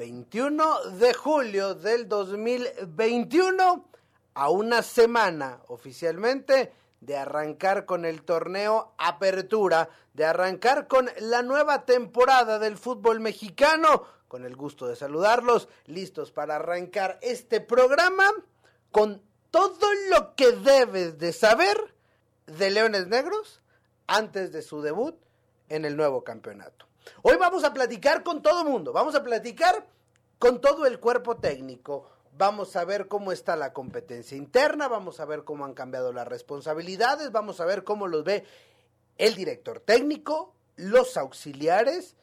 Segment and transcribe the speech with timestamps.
[0.00, 3.84] 21 de julio del 2021,
[4.32, 6.72] a una semana oficialmente
[7.02, 14.04] de arrancar con el torneo Apertura, de arrancar con la nueva temporada del fútbol mexicano.
[14.26, 18.24] Con el gusto de saludarlos, listos para arrancar este programa
[18.90, 21.76] con todo lo que debes de saber
[22.46, 23.60] de Leones Negros
[24.06, 25.20] antes de su debut
[25.68, 26.89] en el nuevo campeonato.
[27.22, 29.86] Hoy vamos a platicar con todo mundo, vamos a platicar
[30.38, 32.08] con todo el cuerpo técnico.
[32.36, 36.26] Vamos a ver cómo está la competencia interna, vamos a ver cómo han cambiado las
[36.26, 38.44] responsabilidades, vamos a ver cómo los ve
[39.18, 42.16] el director técnico, los auxiliares,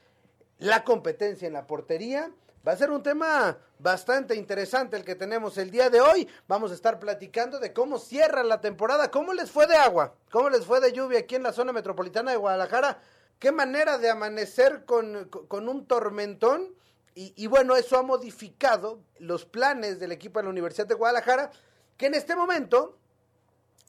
[0.58, 2.32] la competencia en la portería.
[2.68, 6.28] Va a ser un tema bastante interesante el que tenemos el día de hoy.
[6.48, 10.50] Vamos a estar platicando de cómo cierra la temporada, cómo les fue de agua, cómo
[10.50, 13.00] les fue de lluvia aquí en la zona metropolitana de Guadalajara
[13.40, 15.30] qué manera de amanecer con,
[15.70, 16.74] un tormentón.
[17.20, 21.50] Y, bueno, eso ha modificado los planes del equipo de la Universidad de Guadalajara,
[21.98, 22.96] que en este momento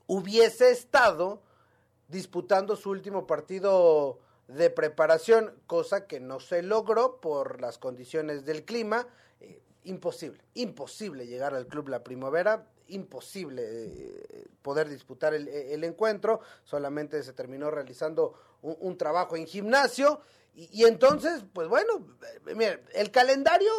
[0.06, 1.42] hubiese estado
[2.08, 8.64] disputando su último partido de preparación, cosa que no se logró por las condiciones del
[8.64, 9.06] clima.
[9.42, 17.22] Eh, imposible, imposible llegar al club La Primavera imposible eh, poder disputar el, encuentro, solamente
[17.22, 20.20] se terminó realizando un, trabajo en gimnasio
[20.54, 22.04] y, entonces, pues bueno,
[22.46, 23.70] eh, el calendario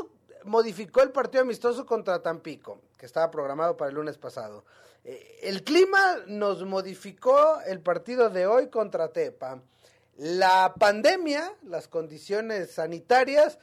[0.46, 4.64] modificó el partido amistoso contra Tampico, que estaba programado para el lunes pasado.
[5.04, 9.62] Eh, el clima nos modificó el partido de hoy contra Tepa.
[10.16, 13.60] La pandemia, las condiciones sanitarias,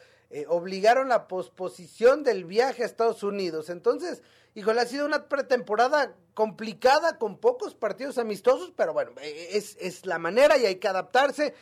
[0.49, 3.71] obligaron la posposición del viaje a Estados Unidos.
[3.71, 4.23] Entonces,
[4.57, 10.07] híjole, ha sido una pretemporada complicada con pocos partidos amistosos, pero bueno, e, es, es
[10.07, 11.55] la manera y hay que adaptarse.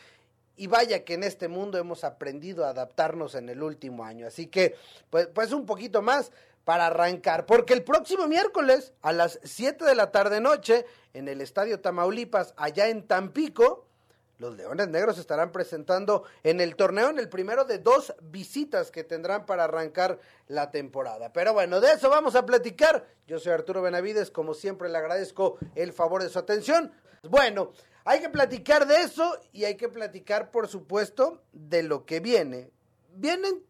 [0.55, 4.25] Y vaya que en este mundo hemos aprendido a adaptarnos en el último año.
[4.25, 4.75] Así que,
[5.09, 6.31] pues, pues un poquito más
[6.63, 11.41] para arrancar, porque el próximo miércoles a las 7 de la tarde noche en el
[11.41, 13.85] Estadio Tamaulipas, allá en Tampico,
[14.37, 19.03] los Leones Negros estarán presentando en el torneo en el primero de dos visitas que
[19.03, 21.31] tendrán para arrancar la temporada.
[21.31, 23.07] Pero bueno, de eso vamos a platicar.
[23.27, 26.91] Yo soy Arturo Benavides, como siempre le agradezco el favor de su atención.
[27.23, 27.71] Bueno,
[28.03, 32.69] hay que platicar de eso y hay que platicar, por supuesto, de lo que viene.
[33.13, 33.63] Vienen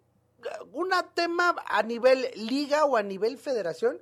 [0.72, 4.00] un tema a nivel liga o a nivel federación.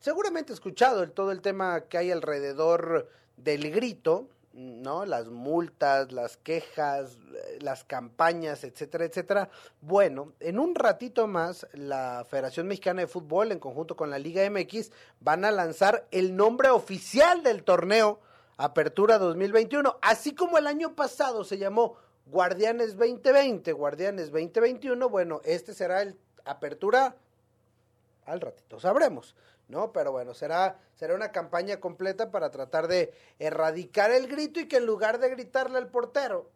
[0.00, 5.06] Seguramente he escuchado el, todo el tema que hay alrededor del grito, ¿no?
[5.06, 7.18] Las multas, las quejas,
[7.60, 9.48] las campañas, etcétera, etcétera.
[9.80, 14.48] Bueno, en un ratito más, la Federación Mexicana de Fútbol, en conjunto con la Liga
[14.48, 18.20] MX, van a lanzar el nombre oficial del torneo
[18.58, 21.96] Apertura 2021, así como el año pasado se llamó
[22.26, 27.16] Guardianes 2020, Guardianes 2021, bueno, este será el Apertura
[28.26, 29.34] al ratito, sabremos.
[29.72, 29.90] ¿No?
[29.90, 34.76] Pero bueno, será, será una campaña completa para tratar de erradicar el grito y que
[34.76, 36.50] en lugar de gritarle al portero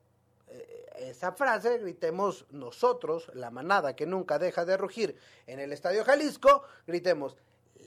[0.49, 6.04] eh, esa frase, gritemos nosotros, la manada que nunca deja de rugir en el Estadio
[6.04, 7.37] Jalisco, gritemos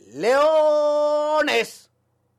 [0.07, 1.91] Leones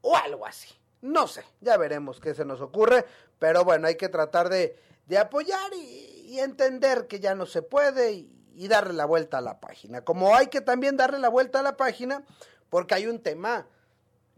[0.03, 0.75] o algo así.
[1.03, 3.07] No sé, ya veremos qué se nos ocurre,
[3.39, 4.77] pero bueno, hay que tratar de,
[5.07, 6.09] de apoyar y,
[6.39, 10.03] entender que ya no se puede y darle la vuelta a la página.
[10.03, 12.23] Como hay que también darle la vuelta a la página,
[12.71, 13.67] porque hay un tema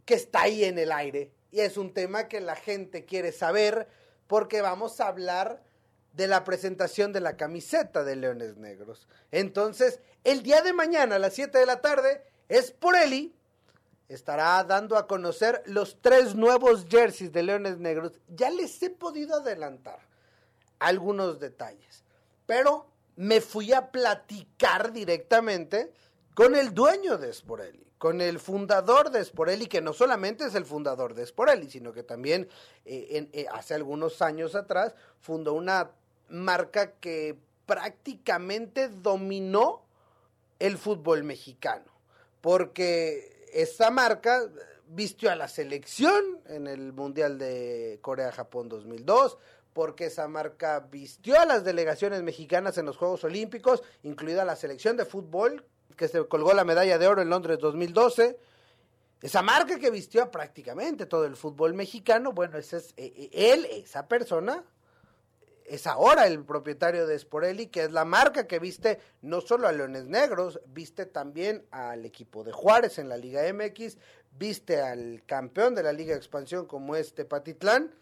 [0.04, 3.86] que está ahí en el aire y es un tema que la gente quiere saber
[4.26, 5.62] porque vamos a hablar
[6.14, 9.08] de la presentación de la camiseta de Leones Negros.
[9.30, 13.34] Entonces, el día de mañana a las 7 de la tarde, Sporelli
[14.08, 18.12] estará dando a conocer los tres nuevos jerseys de Leones Negros.
[18.28, 20.00] Ya les he podido adelantar
[20.78, 22.04] algunos detalles,
[22.44, 22.86] pero
[23.16, 25.92] me fui a platicar directamente
[26.34, 30.64] con el dueño de Sporelli con el fundador de Sporelli, que no solamente es el
[30.64, 32.48] fundador de Sporelli, sino que también
[32.84, 35.92] eh, eh, hace algunos años atrás fundó una
[36.28, 39.84] marca que prácticamente dominó
[40.58, 41.84] el fútbol mexicano,
[42.40, 44.50] porque esa marca
[44.88, 49.38] vistió a la selección en el Mundial de Corea-Japón 2002,
[49.72, 54.96] porque esa marca vistió a las delegaciones mexicanas en los Juegos Olímpicos, incluida la selección
[54.96, 55.64] de fútbol
[55.96, 58.38] que se colgó la medalla de oro en Londres 2012.
[59.20, 63.30] Esa marca que vistió a prácticamente todo el fútbol mexicano, bueno, ese es eh, eh,
[63.32, 64.64] él, esa persona,
[65.64, 69.72] es ahora el propietario de Sporelli, que es la marca que viste no solo a
[69.72, 73.96] Leones Negros, viste también al equipo de Juárez en la Liga MX,
[74.36, 77.94] viste al campeón de la Liga de Expansión como este Patitlán.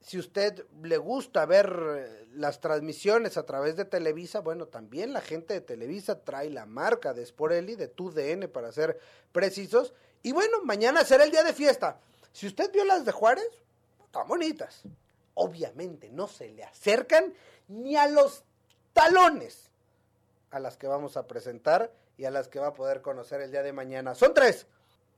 [0.00, 5.20] Si usted le gusta ver eh, las transmisiones a través de Televisa, bueno, también la
[5.20, 8.98] gente de Televisa trae la marca de Sporelli, de TUDN para ser
[9.32, 9.92] precisos.
[10.22, 12.00] Y bueno, mañana será el día de fiesta.
[12.32, 13.50] Si usted vio las de Juárez,
[14.04, 14.84] están bonitas
[15.34, 17.32] obviamente no se le acercan
[17.68, 18.44] ni a los
[18.92, 19.70] talones
[20.50, 23.50] a las que vamos a presentar y a las que va a poder conocer el
[23.50, 24.14] día de mañana.
[24.14, 24.66] Son tres,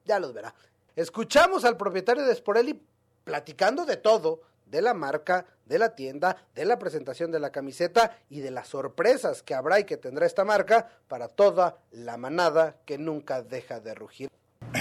[0.04, 0.54] ya los verá.
[0.94, 2.80] Escuchamos al propietario de Sporelli
[3.24, 8.16] platicando de todo, de la marca, de la tienda, de la presentación de la camiseta
[8.30, 12.78] y de las sorpresas que habrá y que tendrá esta marca para toda la manada
[12.86, 14.30] que nunca deja de rugir.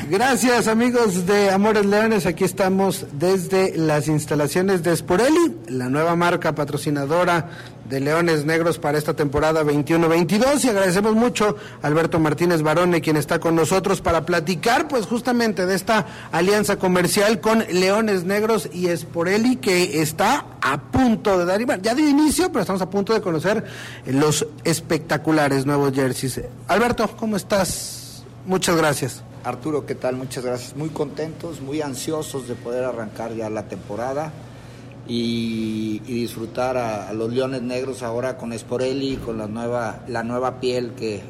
[0.10, 6.56] Gracias amigos de Amores Leones, aquí estamos desde las instalaciones de Sporelli, la nueva marca
[6.56, 7.50] patrocinadora
[7.90, 13.18] de Leones Negros para esta temporada 21-22 y agradecemos mucho a Alberto Martínez Barone quien
[13.18, 18.88] está con nosotros para platicar pues justamente de esta alianza comercial con Leones Negros y
[18.96, 23.20] Sporelli que está a punto de dar, ya de inicio, pero estamos a punto de
[23.20, 23.66] conocer
[24.06, 26.40] los espectaculares nuevos jerseys.
[26.70, 28.24] Alberto, ¿cómo estás?
[28.46, 29.22] Muchas gracias.
[29.44, 30.16] Arturo, ¿qué tal?
[30.16, 30.76] Muchas gracias.
[30.76, 34.32] Muy contentos, muy ansiosos de poder arrancar ya la temporada
[35.08, 40.92] y, disfrutar a, los Leones Negros ahora con Sporelli, con la nueva, la nueva piel
[40.92, 41.22] que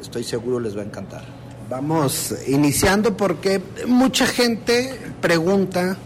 [0.00, 1.22] estoy seguro les va a encantar.
[1.68, 5.98] Vamos iniciando porque mucha gente pregunta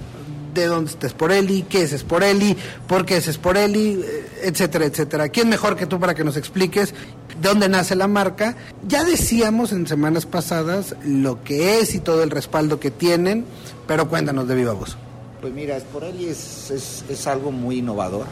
[0.52, 2.56] de dónde está Sporelli, qué es Sporelli,
[2.86, 4.04] por qué es Sporelli,
[4.42, 5.28] etcétera, etcétera.
[5.28, 6.94] ¿Quién mejor que tú para que nos expliques
[7.42, 8.56] dónde nace la marca?
[8.86, 13.44] Ya decíamos en semanas pasadas lo que es y todo el respaldo que tienen,
[13.86, 14.96] pero cuéntanos de viva voz.
[15.40, 18.26] Pues mira, Sporelli es, es, es algo muy innovador.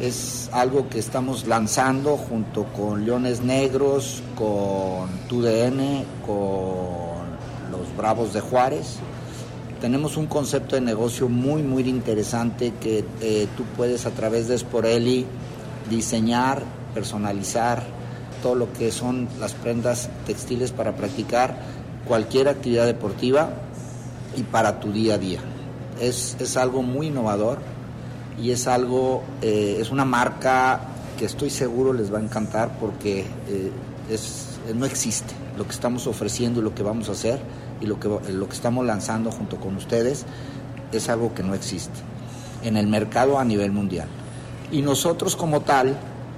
[0.00, 7.28] Es algo que estamos lanzando junto con Leones Negros, con TUDN, con
[7.70, 8.98] los Bravos de Juárez
[9.80, 14.58] tenemos un concepto de negocio muy, muy interesante que eh, tú puedes a través de
[14.58, 15.24] Sporelli
[15.88, 16.62] diseñar,
[16.94, 17.97] personalizar
[18.42, 21.56] todo lo que son las prendas textiles para practicar
[22.06, 23.50] cualquier actividad deportiva
[24.36, 25.40] y para tu día a día.
[26.00, 27.58] Es, algo muy innovador
[28.40, 30.80] y es algo, eh, es una marca
[31.18, 33.72] que estoy seguro les va a encantar porque eh,
[34.08, 37.40] es, no existe lo que estamos ofreciendo y lo que vamos a hacer
[37.80, 40.24] y lo que, lo que estamos lanzando junto con ustedes
[40.92, 41.98] es algo que no existe
[42.62, 44.08] en el mercado a nivel mundial.
[44.70, 45.96] Y nosotros como tal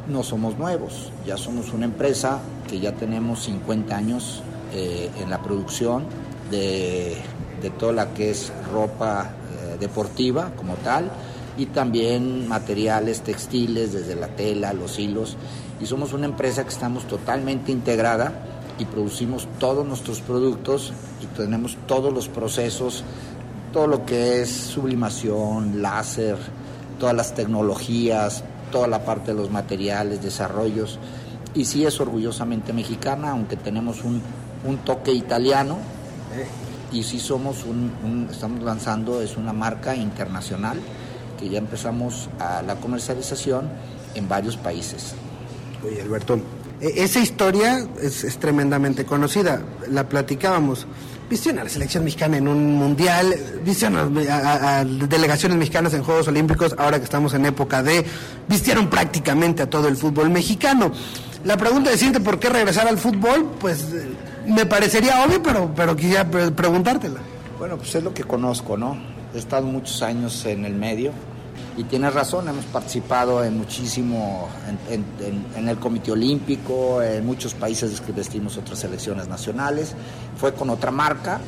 [0.09, 4.43] no somos nuevos, ya somos una empresa que ya tenemos 50 años
[4.73, 6.05] eh, en la producción
[6.51, 7.17] de,
[7.61, 11.11] de, toda la que es ropa eh, deportiva como tal
[11.57, 15.37] y también materiales textiles desde la tela, los hilos.
[15.81, 18.33] Y somos una empresa que estamos totalmente integrada
[18.79, 20.93] y producimos todos nuestros productos
[21.23, 23.05] y tenemos todos los procesos,
[23.73, 26.39] todo lo que es sublimación, láser,
[26.99, 30.99] todas las tecnologías, toda la parte de los materiales, desarrollos.
[31.55, 34.23] Y sí es orgullosamente mexicana, aunque tenemos un,
[34.85, 35.79] toque italiano.
[36.93, 40.79] Y sí somos un, estamos lanzando, es una marca internacional
[41.39, 43.69] que ya empezamos a la comercialización
[44.15, 45.15] en varios países.
[45.85, 46.39] Oye, Alberto,
[46.81, 50.87] e, esa historia es, tremendamente conocida, la platicábamos.
[51.31, 53.33] Vistieron a la selección mexicana en un mundial,
[53.65, 58.05] vistieron a, delegaciones mexicanas en Juegos Olímpicos, ahora que estamos en época de,
[58.49, 60.91] vistieron prácticamente a todo el fútbol mexicano.
[61.45, 63.87] La pregunta de siente por qué regresar al fútbol, pues
[64.45, 67.21] me parecería obvio, pero, pero quisiera preguntártela.
[67.61, 68.99] Bueno, pues es lo que conozco, ¿no?
[69.33, 71.13] He estado muchos años en el medio,
[71.77, 74.49] y tienes razón, hemos participado en muchísimo,
[74.91, 79.95] en, el Comité Olímpico, en muchos países que vestimos otras selecciones nacionales.
[80.37, 81.41] Fue con otra marca,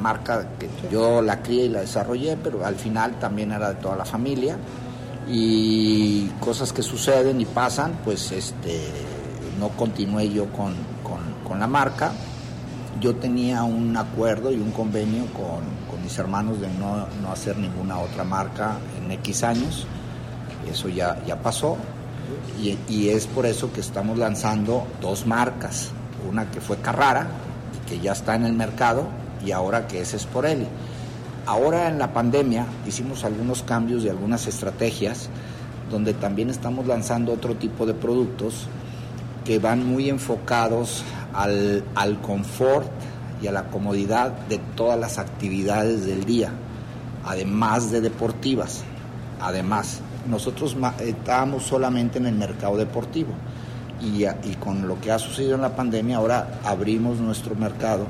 [0.00, 3.96] marca que yo la crié y la desarrollé, pero al final también era de toda
[3.96, 4.56] la familia.
[5.28, 8.80] Y cosas que suceden y pasan, pues este,
[9.58, 10.74] no continué yo con,
[11.46, 12.12] con la marca.
[13.00, 17.98] Yo tenía un acuerdo y un convenio con, mis hermanos de no, no, hacer ninguna
[17.98, 19.86] otra marca en X años.
[20.66, 21.76] Eso ya, ya pasó.
[22.58, 25.90] Y, y, es por eso que estamos lanzando dos marcas.
[26.26, 27.26] Una que fue Carrara,
[27.86, 29.06] que ya está en el mercado,
[29.44, 30.66] y ahora que es Sporelli.
[31.44, 35.28] Ahora en la pandemia hicimos algunos cambios y algunas estrategias
[35.90, 38.66] donde también estamos lanzando otro tipo de productos
[39.44, 42.88] que van muy enfocados al, al confort
[43.40, 46.50] y a la comodidad de todas las actividades del día,
[47.24, 48.82] además de deportivas.
[49.40, 53.30] Además, nosotros estábamos solamente en el mercado deportivo
[54.00, 58.06] y, y, con lo que ha sucedido en la pandemia ahora abrimos nuestro mercado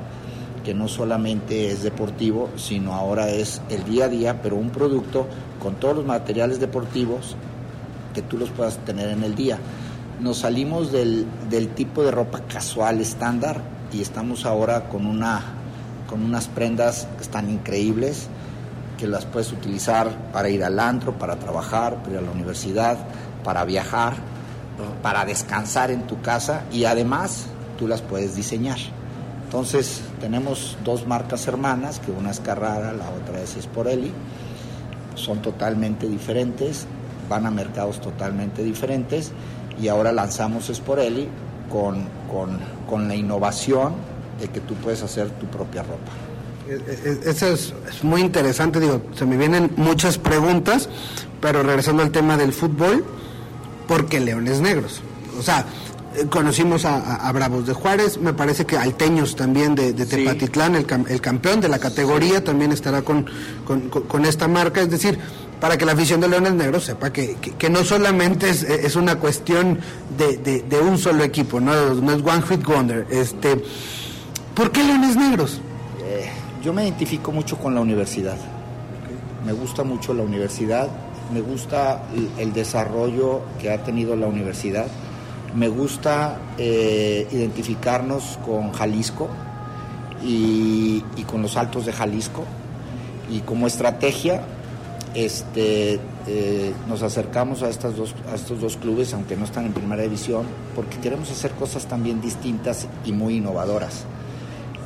[0.63, 5.25] que no solamente es deportivo, sino ahora es el día a día, pero un producto
[5.61, 7.35] con todos los materiales deportivos
[8.13, 9.57] que tú los puedas tener en el día.
[10.19, 15.41] Nos salimos del, del tipo de ropa casual estándar y estamos ahora con, una,
[16.07, 18.27] con unas prendas que están increíbles,
[18.97, 22.97] que las puedes utilizar para ir al antro, para trabajar, para ir a la universidad,
[23.43, 24.13] para viajar,
[25.01, 27.45] para descansar en tu casa y además
[27.77, 28.77] tú las puedes diseñar.
[29.45, 34.11] Entonces tenemos dos marcas hermanas, que una es Carrara, la otra es Sporelli,
[35.15, 36.85] son totalmente diferentes,
[37.29, 39.31] van a mercados totalmente diferentes
[39.81, 41.27] y ahora lanzamos Sporelli
[41.69, 42.07] con,
[42.87, 43.93] con, la innovación
[44.39, 46.11] de que tú puedes hacer tu propia ropa.
[46.67, 50.89] E, e, e, eso es, es, muy interesante, digo, se me vienen muchas preguntas,
[51.41, 53.05] pero regresando al tema del fútbol,
[53.87, 55.01] ¿por qué Leones Negros?
[55.37, 55.65] O sea,
[56.15, 61.21] eh, conocimos a, Bravos de Juárez, me parece que Alteños también de, Tepatitlán, el, el,
[61.21, 63.27] campeón de la categoría, también estará con,
[63.65, 65.19] con, esta marca, es decir,
[65.59, 69.17] para que la afición de Leones Negros sepa que, que, no solamente es, es, una
[69.17, 69.79] cuestión
[70.17, 73.07] de, de, un solo equipo, no, no es One Hit Wonder.
[73.09, 73.61] Este,
[74.55, 75.61] ¿Por qué Leones Negros?
[76.05, 76.29] Eh,
[76.63, 78.37] yo me identifico mucho con la universidad,
[79.45, 80.87] me gusta mucho la universidad,
[81.33, 82.03] me gusta
[82.37, 84.87] el desarrollo que ha tenido la universidad
[85.55, 89.29] me gusta eh, identificarnos con Jalisco
[90.23, 92.43] y, con los altos de Jalisco.
[93.31, 94.41] Y como estrategia,
[95.13, 99.73] este, eh, nos acercamos a, estas dos, a estos dos clubes, aunque no están en
[99.73, 104.05] primera división, porque queremos hacer cosas también distintas y muy innovadoras.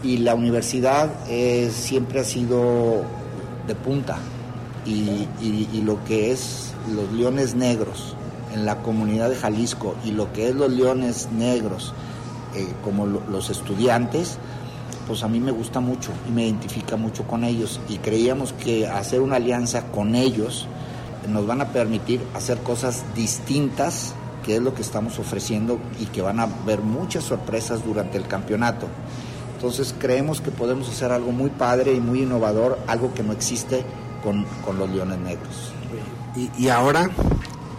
[0.03, 3.03] Y la universidad eh, siempre ha sido
[3.67, 4.17] de punta
[4.85, 8.15] y, y lo que es los leones negros
[8.53, 11.93] en la comunidad de Jalisco y lo que es los leones negros
[12.55, 14.37] eh, como los estudiantes,
[15.07, 18.87] pues a mí me gusta mucho y me identifica mucho con ellos y creíamos que
[18.87, 20.67] hacer una alianza con ellos
[21.27, 26.21] nos van a permitir hacer cosas distintas, que es lo que estamos ofreciendo y que
[26.21, 28.87] van a haber muchas sorpresas durante el campeonato.
[29.55, 33.85] Entonces creemos que podemos hacer algo muy padre y muy innovador, algo que no existe
[34.21, 34.45] con,
[34.77, 35.71] los Leones Negros.
[36.57, 37.09] y ahora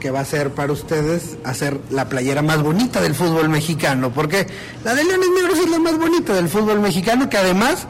[0.04, 4.46] que va a ser para ustedes hacer la playera más bonita del fútbol mexicano, porque
[4.84, 7.86] la de Leones Negros es la más bonita del fútbol mexicano, que además,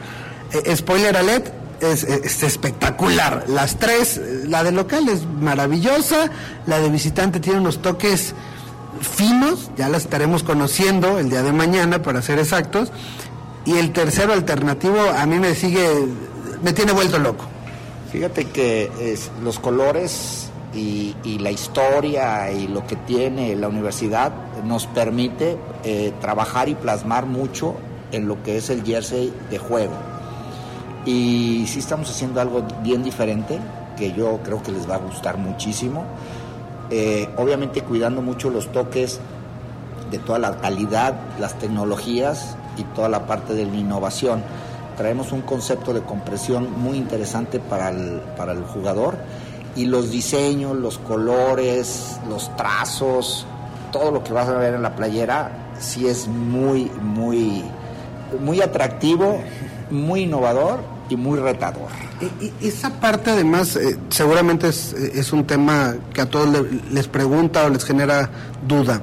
[0.53, 1.47] eh, spoiler alert,
[1.81, 3.43] es, es, espectacular.
[3.49, 6.31] Las tres, la de local es maravillosa,
[6.67, 8.33] la de visitante tiene unos toques
[9.01, 12.93] finos, ya la estaremos conociendo el día de mañana para ser exactos,
[13.65, 15.85] y el tercero alternativo a mí me sigue,
[16.63, 17.43] me tiene vuelto loco.
[18.09, 18.89] Fíjate que
[19.43, 20.44] los colores
[20.75, 24.31] y, la historia y lo que tiene la universidad
[24.63, 27.75] nos permite eh, trabajar y plasmar mucho
[28.11, 29.93] en lo que es el jersey de juego.
[31.05, 33.59] Y sí estamos haciendo algo bien diferente,
[33.97, 36.03] que yo creo que les va a gustar muchísimo.
[36.89, 39.19] Eh, obviamente cuidando mucho los toques
[40.11, 44.43] de toda la calidad, las tecnologías y toda la parte de la innovación.
[44.97, 49.17] Traemos un concepto de compresión muy interesante para el, para el jugador
[49.75, 53.45] y los diseños, los colores, los trazos,
[53.91, 57.63] todo lo que vas a ver en la playera, sí es muy, muy,
[58.39, 59.41] muy atractivo,
[59.89, 60.79] muy innovador
[61.09, 61.89] y muy retador.
[62.41, 67.65] Y, esa parte además eh, seguramente es, es, un tema que a todos les pregunta
[67.65, 68.29] o les genera
[68.65, 69.01] duda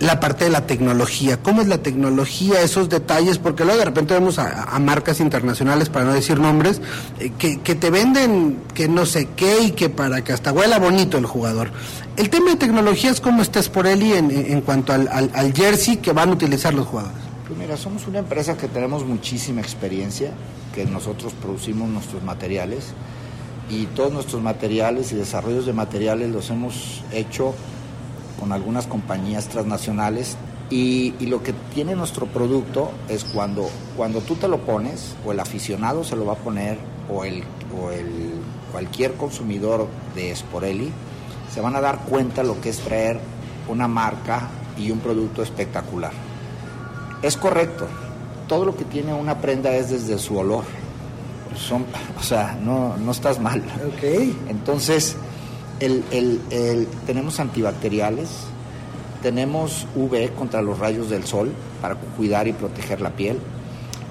[0.00, 1.36] la parte de la tecnología.
[1.42, 2.62] ¿Cómo es la tecnología?
[2.62, 6.80] Esos detalles, porque luego de repente vemos a, marcas internacionales, para no decir nombres,
[7.20, 11.18] eh, que, te venden que no sé qué y que para que hasta huela bonito
[11.18, 11.70] el jugador.
[12.16, 16.12] El tema de tecnología es cómo está Sporelli en, en cuanto al, al, jersey que
[16.12, 17.18] van a utilizar los jugadores.
[17.46, 20.32] Pues mira, somos una empresa que tenemos muchísima experiencia,
[20.74, 22.86] que nosotros producimos nuestros materiales
[23.68, 27.54] y todos nuestros materiales y desarrollos de materiales los hemos hecho
[28.40, 30.36] con algunas compañías transnacionales
[30.70, 35.40] y, lo que tiene nuestro producto es cuando, cuando tú te lo pones, o el
[35.40, 36.78] aficionado se lo va a poner,
[37.12, 37.42] o, el,
[37.76, 38.34] o el,
[38.70, 40.92] cualquier consumidor de Sporelli,
[41.52, 43.18] se van a dar cuenta lo que es traer
[43.68, 46.12] una marca y un producto espectacular.
[47.22, 47.86] Es correcto,
[48.48, 50.64] todo lo que tiene una prenda es desde su olor.
[51.56, 51.84] Son,
[52.18, 53.62] o sea, no, no estás mal.
[53.96, 54.38] Okay.
[54.48, 55.16] Entonces,
[55.80, 58.28] el, tenemos antibacteriales,
[59.22, 63.38] tenemos UV contra los rayos del sol para cuidar y proteger la piel.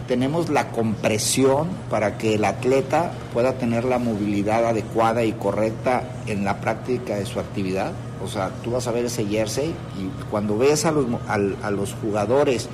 [0.08, 6.44] Tenemos la compresión para que el atleta pueda tener la movilidad adecuada y correcta en
[6.44, 7.92] la práctica de su actividad.
[8.24, 11.94] O sea, tú vas a ver ese jersey y cuando ves a los, a los
[11.94, 12.68] jugadores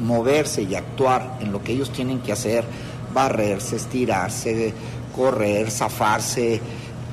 [0.00, 2.64] moverse y actuar en lo que ellos tienen que hacer,
[3.12, 4.72] barrerse, estirarse,
[5.14, 6.60] correr, zafarse,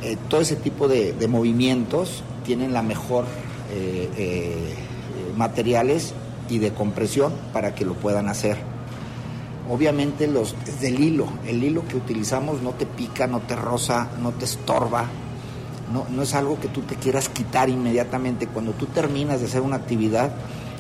[0.04, 3.26] eh, todo ese tipo de, movimientos tienen la mejor
[3.72, 4.74] eh, eh,
[5.38, 6.14] materiales
[6.50, 8.58] y de compresión para que lo puedan hacer.
[9.70, 14.10] Obviamente los es del hilo, el hilo que utilizamos no te pica, no te roza,
[14.22, 15.06] no te estorba,
[15.94, 18.48] no, no es algo que tú te quieras quitar inmediatamente.
[18.48, 20.34] Cuando tú terminas de hacer una actividad,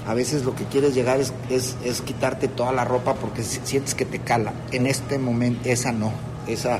[0.06, 4.06] a veces lo que quieres llegar es, es, quitarte toda la ropa porque sientes que
[4.06, 4.54] te cala.
[4.72, 6.12] En este momento esa no,
[6.48, 6.80] esa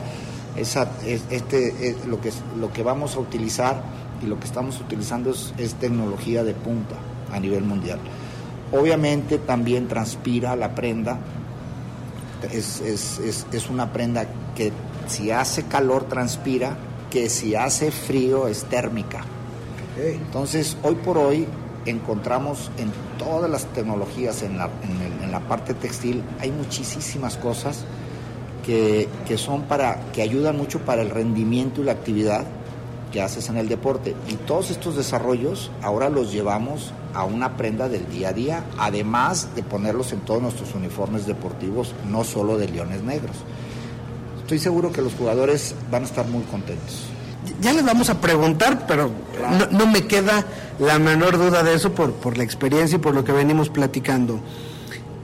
[0.56, 3.82] esa, este, lo, que, lo que vamos a utilizar
[4.22, 6.96] y lo que estamos utilizando es, tecnología de punta
[7.32, 8.00] a nivel mundial.
[8.72, 11.18] Obviamente también transpira la prenda,
[12.52, 14.72] es, es, una prenda que
[15.08, 16.78] si hace calor transpira,
[17.10, 19.24] que si hace frío es térmica.
[19.98, 21.48] Entonces, hoy por hoy
[21.86, 24.70] encontramos en todas las tecnologías, en la,
[25.22, 27.86] en la parte textil, hay muchísimas cosas
[28.64, 32.46] que, son para, que ayudan mucho para el rendimiento y la actividad
[33.12, 34.16] que haces en el deporte.
[34.30, 39.50] Y todos estos desarrollos ahora los llevamos a una prenda del día a día, además
[39.56, 43.36] de ponerlos en todos nuestros uniformes deportivos, no solo de leones negros.
[44.42, 47.06] Estoy seguro que los jugadores van a estar muy contentos.
[47.62, 49.12] Ya les vamos a preguntar, pero
[49.72, 50.46] no, me queda
[50.80, 54.40] la menor duda de eso por, por la experiencia y por lo que venimos platicando.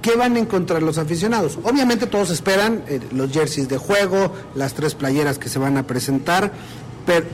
[0.02, 1.60] ¿Qué van a encontrar los aficionados?
[1.64, 5.84] Obviamente todos esperan eh, los jerseys de juego, las tres playeras que se van a
[5.84, 6.54] presentar,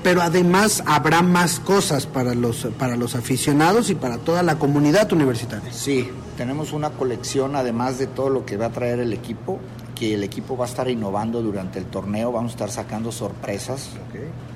[0.03, 5.11] pero, además habrá más cosas para los, para los aficionados y para toda la comunidad
[5.11, 5.71] universitaria.
[5.73, 9.59] Sí, tenemos una colección además de todo lo que va a traer el equipo,
[9.93, 13.89] que el equipo va a estar innovando durante el torneo, vamos a estar sacando sorpresas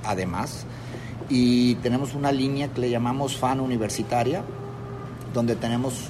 [0.05, 0.65] además.
[1.27, 4.43] Y tenemos una línea que le llamamos fan universitaria,
[5.33, 6.09] donde tenemos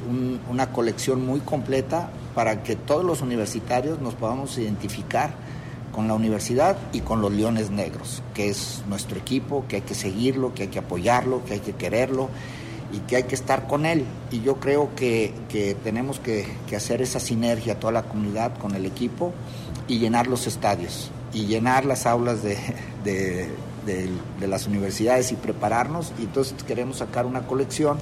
[0.49, 5.32] una colección muy completa para que todos los universitarios nos podamos identificar
[5.91, 9.95] con la universidad y con los Leones Negros, que es nuestro equipo, que hay que
[9.95, 12.29] seguirlo, que hay que apoyarlo, que hay que quererlo
[12.93, 14.05] y que hay que estar con él.
[14.32, 15.34] Y yo creo que,
[15.84, 19.34] tenemos que, hacer esa sinergia, toda la comunidad con el equipo
[19.88, 22.58] y llenar los estadios y llenar las aulas de,
[23.03, 26.13] de las universidades y prepararnos.
[26.19, 27.97] Y entonces queremos sacar una colección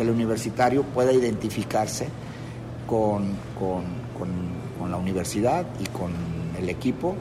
[0.00, 2.08] que el universitario pueda identificarse
[2.86, 3.34] con,
[4.88, 6.10] la universidad y con
[6.58, 7.14] el equipo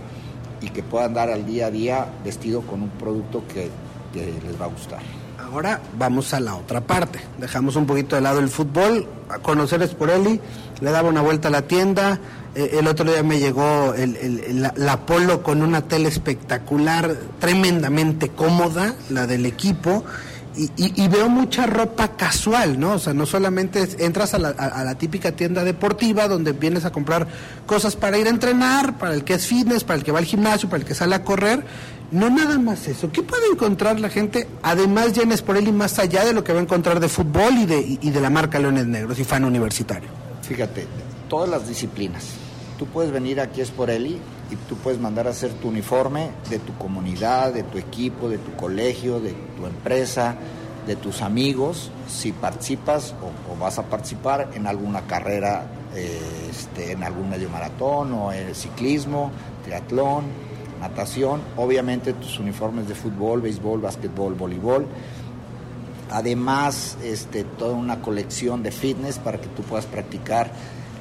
[0.62, 3.70] y que pueda andar al día a día vestido con un producto que,
[4.16, 5.00] les va a gustar.
[5.44, 7.20] Ahora vamos a la otra parte.
[7.38, 10.40] Dejamos un poquito de lado el fútbol, a conocer Sporelli,
[10.80, 12.18] le daba una vuelta a la tienda.
[12.56, 18.96] Eh, el otro día me llegó el, la, Polo con una tele espectacular, tremendamente cómoda,
[19.10, 20.06] la del equipo
[20.78, 22.94] y, veo mucha ropa casual, ¿no?
[22.94, 27.28] O sea, no solamente entras a la, típica tienda deportiva donde vienes a comprar
[27.66, 30.26] cosas para ir a entrenar, para el que es fitness, para el que va al
[30.26, 31.64] gimnasio, para el que sale a correr.
[32.12, 33.12] No nada más eso.
[33.12, 36.60] ¿Qué puede encontrar la gente, además ya en Sporelli, más allá de lo que va
[36.60, 40.10] a encontrar de fútbol y de, y de la marca Leones Negros y fan universitario?
[40.42, 40.88] Fíjate,
[41.30, 42.26] todas las disciplinas.
[42.78, 44.20] Tú puedes venir aquí a Sporelli
[44.52, 48.38] y tú puedes mandar a hacer tu uniforme de tu comunidad, de tu equipo, de
[48.40, 50.36] tu colegio, de tu empresa,
[50.88, 57.04] de tus amigos, si participas o, vas a participar en alguna carrera, eh, este, en
[57.04, 59.32] algún medio maratón o en ciclismo,
[59.64, 60.26] triatlón,
[60.80, 64.88] natación, obviamente tus uniformes de fútbol, béisbol, básquetbol, voleibol.
[66.10, 70.52] Además, este, toda una colección de fitness para que tú puedas practicar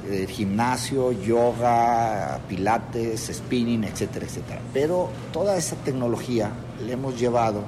[0.09, 4.61] eh, gimnasio, yoga, pilates, spinning, etcétera, etcétera.
[4.73, 6.51] Pero toda esa tecnología
[6.85, 7.63] le hemos llevado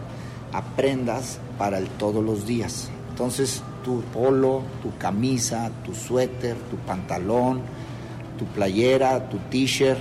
[0.52, 2.90] a prendas para el todos los días.
[3.10, 7.62] Entonces, tu polo, tu camisa, tu suéter, tu pantalón,
[8.38, 10.00] tu playera, tu t-shirt,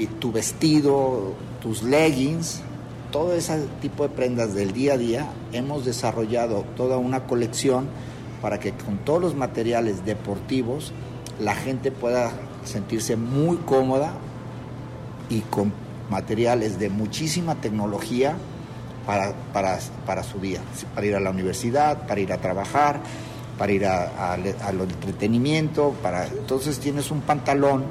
[0.00, 2.62] y tu vestido, tus leggings,
[3.12, 7.86] todo ese tipo de prendas del día a día, hemos desarrollado toda una colección
[8.40, 10.92] para que con todos los materiales deportivos
[11.40, 12.32] la gente pueda
[12.64, 14.12] sentirse muy cómoda
[15.28, 15.72] y con
[16.10, 18.36] materiales de muchísima tecnología
[19.06, 20.60] para, para, su día,
[20.94, 23.00] para ir a la universidad, para ir a trabajar,
[23.58, 27.84] para ir al entretenimiento, para entonces tienes un pantalón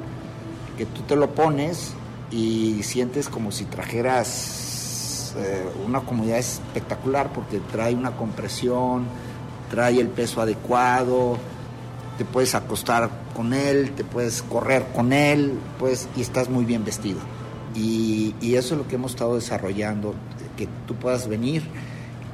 [0.76, 1.92] que tú te lo pones
[2.30, 9.04] y sientes como si trajeras eh, una comodidad espectacular porque trae una compresión,
[9.70, 11.36] trae el peso adecuado,
[12.20, 16.84] te puedes acostar con él, te puedes correr con él, pues, y estás muy bien
[16.84, 17.18] vestido.
[17.74, 20.14] Y, eso es lo que hemos estado desarrollando,
[20.58, 21.62] que tú puedas venir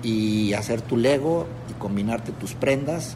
[0.03, 3.15] y hacer tu Lego y combinarte tus prendas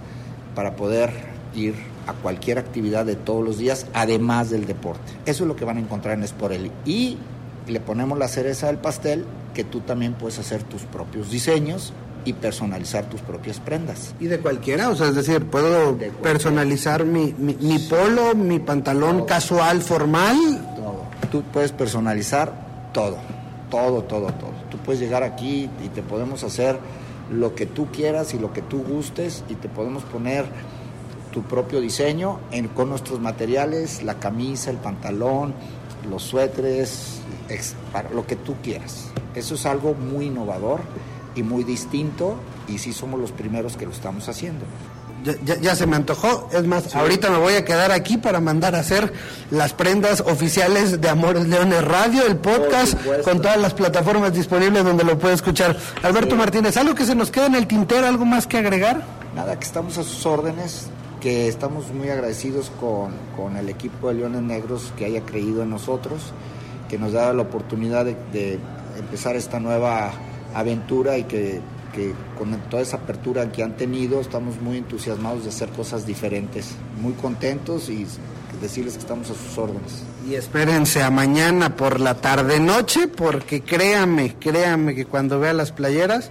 [0.54, 1.10] para poder
[1.56, 1.74] ir
[2.06, 5.10] a cualquier actividad de todos los días, además del deporte.
[5.26, 6.70] Eso es lo que van a encontrar en Sporelli.
[6.84, 7.18] Y
[7.66, 11.92] le ponemos la cereza del pastel, que tú también puedes hacer tus propios diseños
[12.24, 14.14] y personalizar tus propias prendas.
[14.20, 14.90] ¿Y de cualquiera?
[14.90, 20.36] O sea, es decir, ¿puedo personalizar mi, mi, polo, mi pantalón casual, formal?
[20.76, 21.04] Todo.
[21.30, 23.18] Tú puedes personalizar todo,
[23.70, 24.52] todo, todo, todo.
[24.70, 26.78] Tú puedes llegar aquí y te podemos hacer
[27.30, 30.46] lo que tú quieras y lo que tú gustes y te podemos poner
[31.32, 35.54] tu propio diseño en, con nuestros materiales, la camisa, el pantalón,
[36.08, 37.20] los suéteres,
[37.92, 39.06] para lo que tú quieras.
[39.34, 40.80] Eso es algo muy innovador
[41.34, 42.36] y muy distinto
[42.68, 44.64] y sí somos los primeros que lo estamos haciendo.
[45.44, 46.48] Ya, se me antojó.
[46.50, 49.12] Es más, ahorita me voy a quedar aquí para mandar a hacer
[49.50, 55.04] las prendas oficiales de Amores Leones Radio, el podcast, con todas las plataformas disponibles donde
[55.04, 55.76] lo puede escuchar.
[56.02, 59.04] Alberto Martínez, ¿algo que se nos quede en el tintero, algo más que agregar?
[59.34, 60.86] Nada, que estamos a sus órdenes,
[61.20, 65.68] que estamos muy agradecidos con, con el equipo de Leones Negros que haya creído en
[65.68, 66.32] nosotros,
[66.88, 68.58] que nos da la oportunidad de
[68.98, 70.12] empezar esta nueva
[70.54, 71.60] aventura y que,
[72.38, 77.12] con toda esa apertura que han tenido estamos muy entusiasmados de hacer cosas diferentes, muy
[77.14, 78.06] contentos y
[78.60, 80.04] decirles que estamos a sus órdenes.
[80.28, 85.72] Y espérense a mañana por la tarde noche porque créame, créame que cuando vea las
[85.72, 86.30] playeras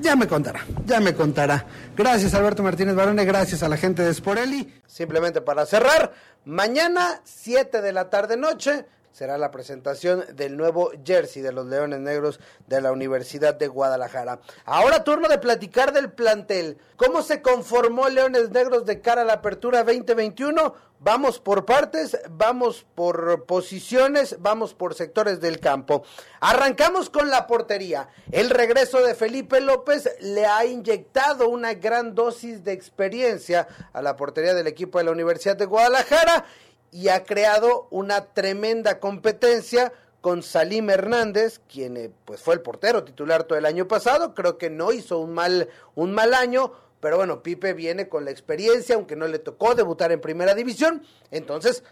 [0.00, 1.66] ya me contará, ya me contará.
[1.96, 4.72] Gracias Alberto Martínez Barone, gracias a la gente de Sporelli.
[4.86, 6.12] Simplemente para cerrar,
[6.44, 12.00] mañana 7 de la tarde noche será la presentación del nuevo jersey de los Leones
[12.00, 14.40] Negros de la Universidad de Guadalajara.
[14.64, 16.78] Ahora turno de platicar del plantel.
[16.96, 20.74] ¿Cómo se conformó Leones Negros de cara a la apertura 2021?
[21.02, 26.04] Vamos por partes, vamos por posiciones, vamos por sectores del campo.
[26.40, 28.10] Arrancamos con la portería.
[28.30, 34.14] El regreso de Felipe López le ha inyectado una gran dosis de experiencia a la
[34.16, 36.44] portería del equipo de la Universidad de Guadalajara
[36.92, 43.04] y ha creado una tremenda competencia con Salim Hernández, quien eh, pues fue el portero
[43.04, 47.16] titular todo el año pasado, creo que no hizo un mal un mal año, pero
[47.16, 51.82] bueno, Pipe viene con la experiencia, aunque no le tocó debutar en Primera División, entonces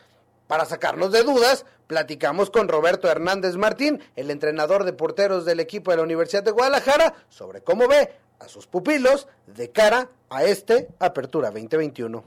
[0.48, 5.90] para sacarnos de dudas, platicamos con Roberto Hernández Martín, el entrenador de porteros del equipo
[5.90, 10.88] de la Universidad de Guadalajara, sobre cómo ve a sus pupilos de cara a este
[10.98, 12.24] Apertura 2021.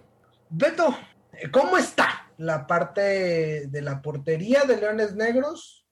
[0.51, 0.95] Beto,
[1.51, 2.30] ¿cómo está?
[2.41, 5.85] La parte de la portería de Leones Negros.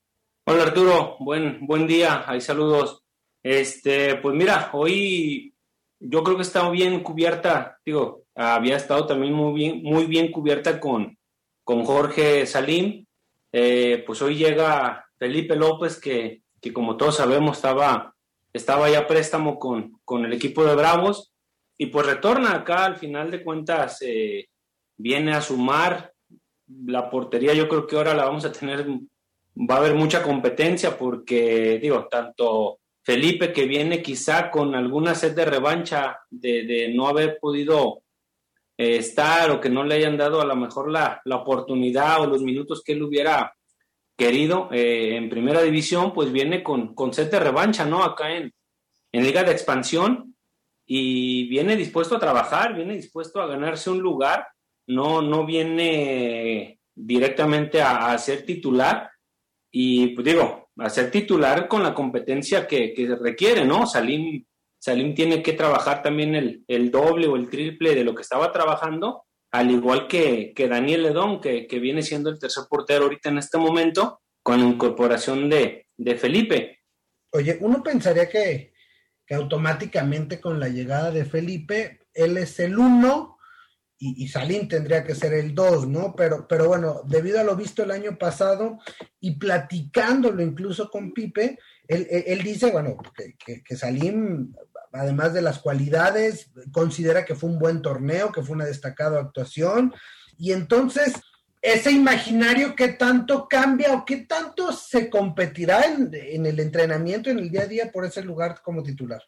[0.47, 3.03] Hola Arturo, buen, buen día, hay saludos.
[3.43, 5.53] Este, pues mira, hoy
[5.99, 10.79] yo creo que está bien cubierta, digo, había estado también muy bien, muy bien cubierta
[10.79, 11.17] con,
[11.63, 13.05] con Jorge Salim.
[13.51, 18.15] Eh, pues hoy llega Felipe López, que, que, como todos sabemos estaba,
[18.53, 21.31] estaba ya préstamo con, con el equipo de Bravos,
[21.77, 24.47] y pues retorna acá al final de cuentas, eh,
[24.97, 26.11] viene a sumar
[26.85, 30.97] la portería yo creo que ahora la vamos a tener, va a haber mucha competencia
[30.97, 37.39] porque, digo, tanto Felipe que viene quizá con alguna sed de revancha de, no haber
[37.39, 38.03] podido
[38.77, 42.41] eh, estar o que no le hayan dado a lo mejor la, oportunidad o los
[42.41, 43.53] minutos que él hubiera
[44.15, 48.03] querido eh, en primera división, pues viene con, con sed de revancha, ¿no?
[48.03, 48.53] Acá en,
[49.11, 50.35] en Liga de Expansión
[50.85, 54.45] y viene dispuesto a trabajar, viene dispuesto a ganarse un lugar
[54.89, 59.09] no, no viene directamente a, ser titular
[59.71, 63.85] y pues digo, a ser titular con la competencia que, requiere, ¿no?
[63.85, 64.43] Salim,
[64.79, 69.25] Salim tiene que trabajar también el, doble o el triple de lo que estaba trabajando,
[69.51, 73.59] al igual que, que Daniel Ledón, que, viene siendo el tercer portero ahorita en este
[73.59, 76.79] momento, con la incorporación de, de Felipe.
[77.31, 78.73] Oye, uno pensaría que,
[79.25, 83.38] que automáticamente con la llegada de Felipe, él es el uno
[83.99, 86.15] y, y tendría que ser el 2, ¿no?
[86.15, 88.79] Pero, pero bueno, debido a lo visto el año pasado
[89.19, 92.97] y platicándolo incluso con Pipe, él, dice, bueno,
[93.43, 94.53] que, que, Salim,
[94.93, 99.93] además de las cualidades, considera que fue un buen torneo, que fue una destacada actuación.
[100.37, 101.13] Y entonces,
[101.61, 107.39] ese imaginario, ¿qué tanto cambia o qué tanto se competirá en, en el entrenamiento, en
[107.39, 109.23] el día a día, por ese lugar como titular?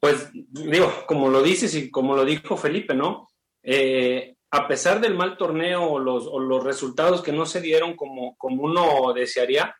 [0.00, 3.29] Pues digo, como lo dices y como lo dijo Felipe, ¿no?
[3.62, 8.64] Eh, a pesar del mal torneo o los, resultados que no se dieron como, como
[8.64, 9.76] uno desearía,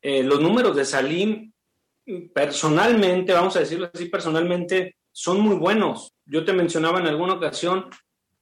[0.00, 1.52] eh, los números de Salim,
[2.34, 6.14] personalmente, vamos a decirlo así, personalmente, son muy buenos.
[6.24, 7.90] Yo te mencionaba en alguna ocasión,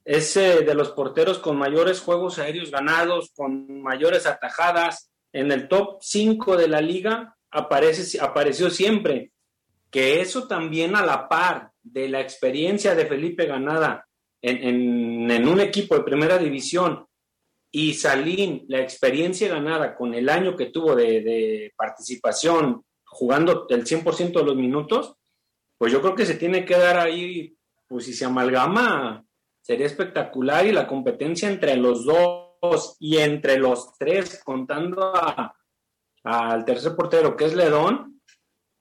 [0.04, 5.98] ese de los porteros con mayores juegos aéreos ganados, con mayores atajadas, en el top
[6.00, 9.32] 5 de la liga, aparece, apareció siempre.
[9.90, 14.06] Que eso también a la par de la experiencia de Felipe Ganada
[14.42, 17.06] en, en un equipo de primera división
[17.72, 24.32] y Salín, la experiencia ganada con el año que tuvo de, participación jugando el 100%
[24.32, 25.14] de los minutos,
[25.78, 27.56] pues yo creo que se tiene que dar ahí,
[27.88, 29.24] pues si se amalgama,
[29.60, 35.12] sería espectacular y la competencia entre los dos y entre los tres, contando
[36.24, 38.20] al tercer portero que es Ledón,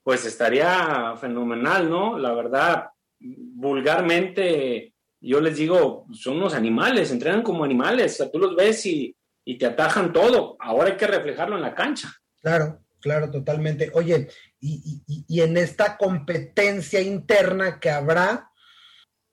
[0.03, 2.17] pues estaría fenomenal, ¿no?
[2.17, 4.88] La verdad, vulgarmente
[5.21, 9.15] yo les digo, son unos animales, entrenan como animales, o sea, tú los ves y,
[9.57, 12.13] te atajan todo, ahora hay que reflejarlo en la cancha.
[12.39, 13.89] Claro, claro, totalmente.
[13.95, 14.27] Oye,
[14.59, 18.51] y, y, en esta competencia interna que habrá,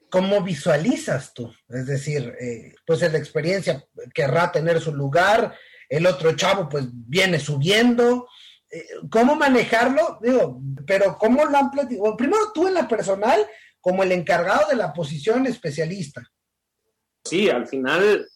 [0.08, 1.52] ¿cómo visualizas tú?
[1.68, 5.54] Es decir, eh, pues la experiencia querrá tener su lugar,
[5.88, 8.28] el otro chavo pues viene subiendo.
[8.70, 10.18] Eh, ¿Cómo manejarlo?
[10.22, 12.16] Digo, pero ¿cómo lo han platicado?
[12.16, 13.46] Primero tú en la personal
[13.86, 16.28] como el encargado de la posición especialista.
[17.24, 18.26] Sí, al final,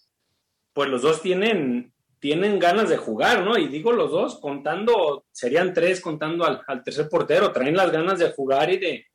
[0.72, 3.58] pues los dos tienen, tienen ganas de jugar, ¿no?
[3.58, 8.30] Y digo los dos, contando, serían tres contando al, tercer portero, traen las ganas de
[8.30, 9.06] jugar y de,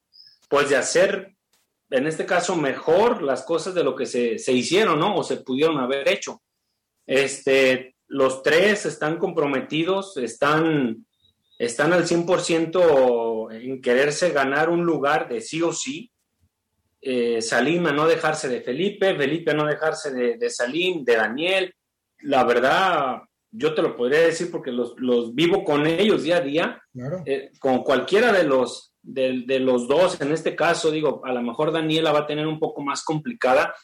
[0.50, 1.38] pues de hacer,
[1.90, 5.16] en este caso, mejor las cosas de lo que se, se hicieron, ¿no?
[5.16, 6.42] O se pudieron haber hecho.
[7.08, 11.06] Este, los tres están comprometidos, están,
[11.58, 16.12] están al 100% en quererse ganar un lugar de sí o sí
[17.08, 21.76] eh, Salim a no dejarse de Felipe, Felipe a no dejarse de, Salim, de Daniel.
[22.22, 24.96] La verdad, yo te lo podría decir porque los,
[25.36, 26.82] vivo con ellos día a día,
[27.28, 31.72] eh, con cualquiera de los, de, los dos, en este caso, digo, a lo mejor
[31.72, 33.76] Daniela va a tener un poco más complicada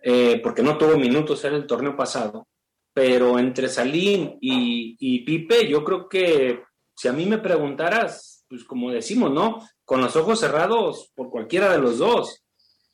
[0.00, 2.46] eh, porque no tuvo minutos en el torneo pasado,
[2.92, 6.62] pero entre Salim y, y Pipe, yo creo que
[6.94, 9.58] si a mí me preguntaras, pues como decimos, ¿no?
[9.84, 12.42] Con los ojos cerrados por cualquiera de los dos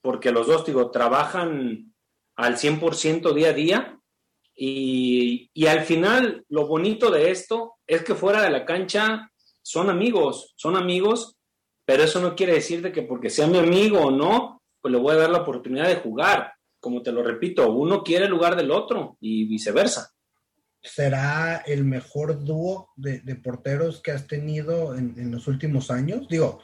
[0.02, 1.92] porque los dos, digo, trabajan
[2.36, 4.00] al 100% día a día
[4.54, 9.30] y, y, al final lo bonito de esto es que fuera de la cancha
[9.62, 11.36] son amigos, son amigos,
[11.84, 14.98] pero eso no quiere decir de que porque sea mi amigo o no, pues le
[14.98, 16.54] voy a dar la oportunidad de jugar.
[16.78, 20.10] Como te lo repito, uno quiere el lugar del otro y viceversa.
[20.82, 26.26] ¿Será el mejor dúo de, porteros que has tenido en, en los últimos años?
[26.28, 26.60] Digo,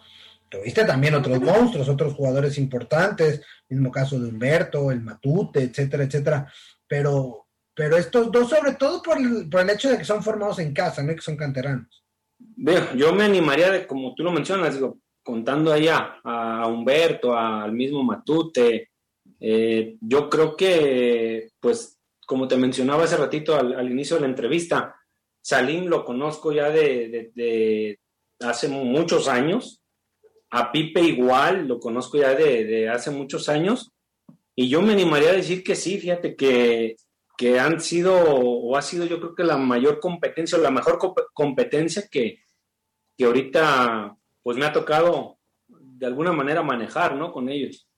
[0.48, 6.52] Tuviste también otros monstruos, otros jugadores importantes, mismo caso de Humberto, el Matute, etcétera, etcétera.
[6.86, 10.58] Pero, pero estos dos, sobre todo por el, por el hecho de que son formados
[10.60, 12.04] en casa, no que son canteranos.
[12.38, 17.72] Bueno, yo me animaría, de, como tú lo mencionas, digo, contando allá a Humberto, al
[17.72, 18.90] mismo Matute,
[19.40, 24.94] eh, yo creo que, pues, como te mencionaba hace ratito al, inicio de la entrevista,
[25.42, 27.98] Salim lo conozco ya de, de
[28.40, 29.82] hace muchos años,
[30.50, 33.92] a Pipe igual, lo conozco ya de, hace muchos años,
[34.54, 36.96] y yo me animaría a decir que sí, fíjate que,
[37.36, 40.98] que han sido, o ha sido yo creo que la mayor competencia, o la mejor
[41.34, 42.40] competencia que,
[43.16, 47.32] que ahorita pues me ha tocado de alguna manera manejar, ¿no?
[47.32, 47.88] Con ellos.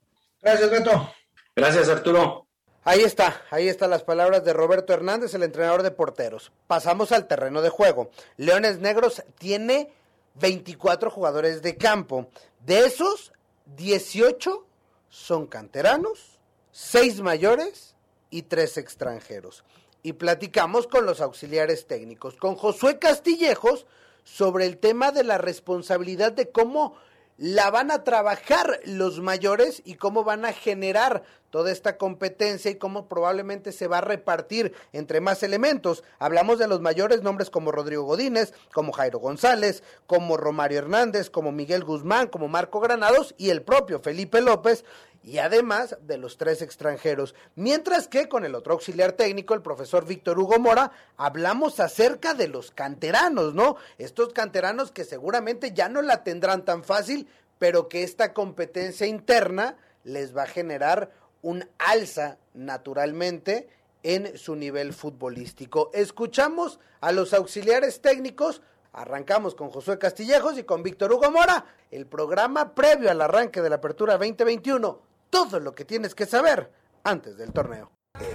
[0.41, 1.13] Gracias, Beto.
[1.55, 2.47] Gracias, Arturo.
[2.85, 6.53] Ahí está, ahí están las palabras de Roberto Hernández, el entrenador de porteros.
[6.67, 8.11] Pasamos al terreno de juego.
[8.39, 9.93] Leones Negros tiene
[10.41, 12.29] 24 jugadores de campo.
[12.65, 13.33] De esos,
[13.77, 14.67] 18
[15.09, 16.39] son canteranos,
[16.73, 17.95] 6 mayores
[18.31, 19.65] y 3 extranjeros.
[20.03, 23.87] Y platicamos con los auxiliares técnicos, con Josué Castillejos,
[24.25, 26.97] sobre el tema de la responsabilidad de cómo
[27.39, 32.77] la van a trabajar los mayores y cómo van a generar toda esta competencia y
[32.77, 36.05] cómo probablemente se va a repartir entre más elementos.
[36.19, 41.53] Hablamos de los mayores nombres como Rodrigo Godínez, como Jairo González, como Romario Hernández, como
[41.53, 44.85] Miguel Guzmán, como Marco Granados y el propio Felipe López,
[45.23, 47.35] y además de los tres extranjeros.
[47.55, 52.49] Mientras que con el otro auxiliar técnico, el profesor Víctor Hugo Mora, hablamos acerca de
[52.49, 53.77] los canteranos, ¿no?
[53.99, 59.77] Estos canteranos que seguramente ya no la tendrán tan fácil, pero que esta competencia interna
[60.05, 61.11] les va a generar
[61.43, 63.69] un alza naturalmente
[64.03, 65.91] en su nivel futbolístico.
[65.93, 68.63] Escuchamos a los auxiliares técnicos.
[68.93, 73.71] Arrancamos con Josué Castillejos y con Víctor Hugo Mora, el programa previo al arranque de
[73.71, 76.71] la Apertura 2021 todo lo que tienes que saber
[77.05, 77.91] antes del torneo.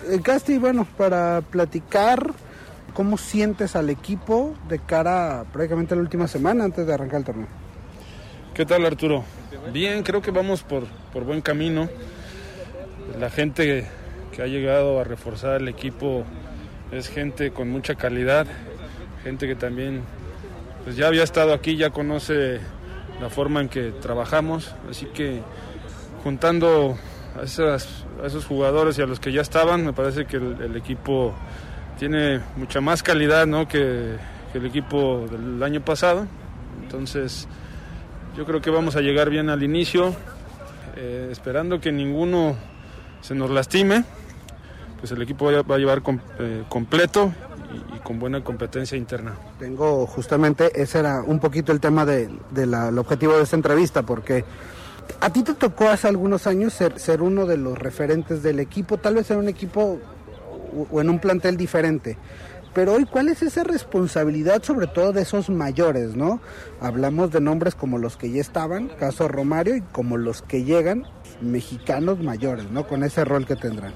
[0.08, 2.34] Eh, Casti, bueno, para platicar
[2.94, 7.26] cómo sientes al equipo de cara prácticamente a la última semana antes de arrancar el
[7.26, 7.48] torneo.
[8.54, 9.24] ¿Qué tal Arturo?
[9.72, 11.90] Bien, creo que vamos por, por buen camino.
[13.20, 13.88] La gente
[14.34, 16.26] que ha llegado a reforzar el equipo
[16.92, 18.48] es gente con mucha calidad,
[19.24, 20.04] gente que también
[20.84, 22.60] pues ya había estado aquí, ya conoce
[23.22, 25.42] la forma en que trabajamos, así que
[26.24, 26.98] juntando
[27.40, 31.34] a, esos jugadores y a los que ya estaban, me parece que el, equipo
[31.98, 33.68] tiene mucha más calidad ¿no?
[33.68, 34.18] que,
[34.54, 36.28] el equipo del año pasado,
[36.84, 37.48] entonces
[38.38, 40.16] yo creo que vamos a llegar bien al inicio,
[40.96, 42.56] eh, esperando que ninguno
[43.24, 44.04] se nos lastime,
[45.00, 46.04] pues el equipo va a llevar
[46.40, 47.34] eh, completo
[47.96, 49.34] y, con buena competencia interna.
[49.58, 54.44] Tengo justamente, ese era un poquito el tema del objetivo de esta entrevista, porque
[55.22, 58.98] a ti te tocó hace algunos años ser, ser uno de los referentes del equipo,
[58.98, 60.00] tal vez en un equipo
[60.92, 62.18] o en un plantel diferente.
[62.74, 66.42] Pero hoy, ¿cuál es esa responsabilidad sobre todo de esos mayores, no?
[66.82, 71.06] Hablamos de nombres como los que ya estaban, caso Romario, y como los que llegan,
[71.42, 72.88] mexicanos mayores, ¿no?
[72.88, 73.94] Con ese rol que tendrán.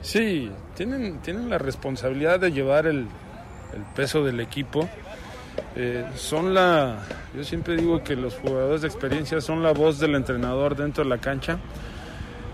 [0.00, 3.06] Sí, tienen, tienen la responsabilidad de llevar el,
[3.94, 4.88] peso del equipo.
[5.74, 7.00] Eh, son la,
[7.34, 11.10] yo siempre digo que los jugadores de experiencia son la voz del entrenador dentro de
[11.10, 11.58] la cancha.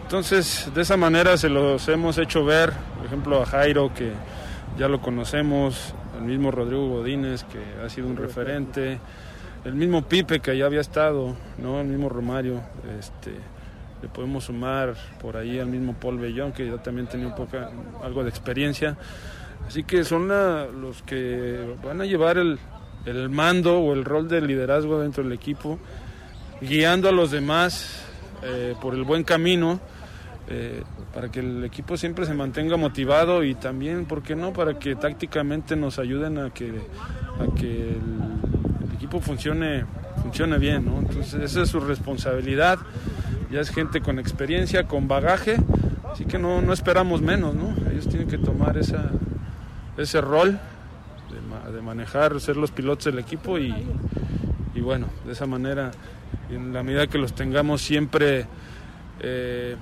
[0.02, 4.12] Entonces, de esa manera se los hemos hecho ver, por ejemplo, a Jairo, que
[4.78, 8.98] ya lo conocemos, al mismo Rodrigo Godínez, que ha sido un referente,
[9.64, 11.80] el mismo Pipe, que ya había estado, ¿no?
[11.80, 12.60] el mismo Romario,
[12.98, 13.32] este,
[14.02, 17.58] le podemos sumar por ahí al mismo Paul Bellón, que ya también tenía un poco,
[18.02, 18.96] algo de experiencia.
[19.66, 22.58] Así que son los que van a llevar el,
[23.30, 25.78] mando o el rol de liderazgo dentro del equipo,
[26.60, 28.04] guiando a los demás
[28.42, 29.80] eh, por el buen camino,
[30.48, 30.82] eh,
[31.14, 34.96] para que el equipo siempre se mantenga motivado y también, ¿por qué no?, para que
[34.96, 36.70] tácticamente nos ayuden a que,
[37.38, 39.84] a que el, equipo funcione,
[40.22, 41.00] funcione bien, ¿no?
[41.00, 42.78] Entonces esa es su responsabilidad
[43.52, 45.56] ya es gente con experiencia, con bagaje,
[46.10, 47.74] así que no, no esperamos menos, ¿no?
[47.90, 50.58] Ellos tienen que tomar ese rol
[51.70, 53.74] de, manejar, ser los pilotos del equipo y,
[54.80, 55.90] bueno, de esa manera,
[56.50, 58.46] en la medida que los tengamos siempre
[59.20, 59.76] eh,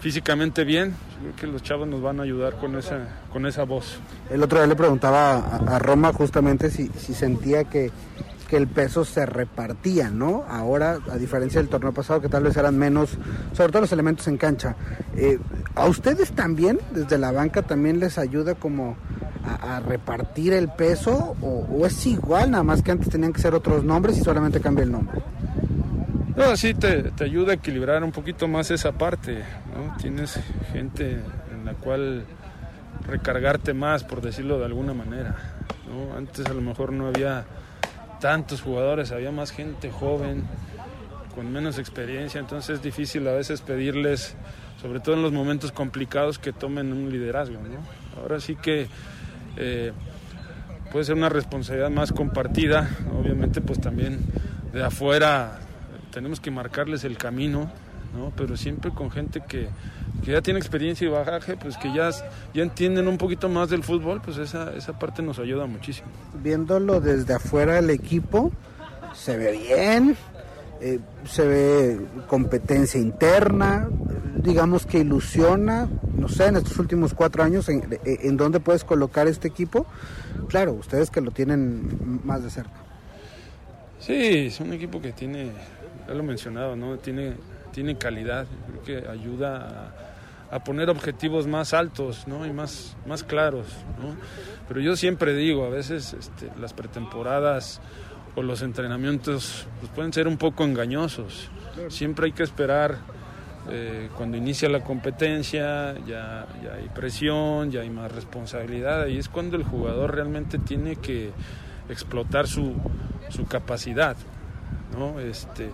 [0.00, 3.98] físicamente bien, creo que los chavos nos van a ayudar con esa, con esa voz.
[4.30, 7.90] El otro día le preguntaba a, Roma justamente si, si sentía que
[8.46, 10.44] que el peso se repartía, ¿no?
[10.48, 13.18] Ahora, a diferencia del torneo pasado, que tal vez eran menos,
[13.52, 14.76] sobre todo los elementos en cancha.
[15.16, 15.38] Eh,
[15.74, 18.96] ¿A ustedes también, desde la banca, también les ayuda como
[19.44, 21.36] a, repartir el peso?
[21.42, 24.84] O, es igual, nada más que antes tenían que ser otros nombres y solamente cambia
[24.84, 25.20] el nombre?
[26.36, 29.42] No, sí, te, te ayuda a equilibrar un poquito más esa parte,
[29.74, 29.96] ¿no?
[29.96, 30.38] Tienes
[30.72, 31.18] gente
[31.50, 32.24] en la cual
[33.06, 35.34] recargarte más, por decirlo de alguna manera.
[35.88, 36.16] ¿no?
[36.16, 37.44] Antes a lo mejor no había
[38.20, 40.44] tantos jugadores, había más gente joven,
[41.34, 44.34] con menos experiencia, entonces es difícil a veces pedirles,
[44.80, 47.58] sobre todo en los momentos complicados, que tomen un liderazgo.
[48.20, 48.88] Ahora sí que
[49.56, 49.92] eh,
[50.90, 54.20] puede ser una responsabilidad más compartida, obviamente pues también
[54.72, 55.60] de afuera
[56.16, 57.70] tenemos que marcarles el camino,
[58.16, 58.32] ¿no?
[58.34, 59.68] pero siempre con gente que,
[60.24, 62.08] que ya tiene experiencia y bagaje, pues que ya,
[62.54, 66.08] ya entienden un poquito más del fútbol, pues esa, esa parte nos ayuda muchísimo.
[66.42, 68.50] Viéndolo desde afuera el equipo,
[69.12, 70.16] se ve bien,
[70.80, 73.86] eh, se ve competencia interna,
[74.36, 79.28] digamos que ilusiona, no sé, en estos últimos cuatro años, en, en dónde puedes colocar
[79.28, 79.84] este equipo.
[80.48, 82.86] Claro, ustedes que lo tienen más de cerca.
[83.98, 85.50] Sí, es un equipo que tiene,
[86.06, 86.96] ya lo he mencionado, ¿no?
[86.98, 87.34] Tiene
[87.76, 89.92] tiene calidad, creo que ayuda
[90.50, 93.66] a, poner objetivos más altos y más, más claros.
[94.66, 97.82] Pero yo siempre digo, a veces este, las pretemporadas
[98.34, 101.50] o los entrenamientos pues, pueden ser un poco engañosos.
[101.88, 102.96] Siempre hay que esperar
[103.68, 109.28] eh, cuando inicia la competencia, ya, ya, hay presión, ya hay más responsabilidad, y es
[109.28, 111.30] cuando el jugador realmente tiene que
[111.90, 112.72] explotar su,
[113.28, 114.16] su capacidad.
[115.20, 115.70] Este,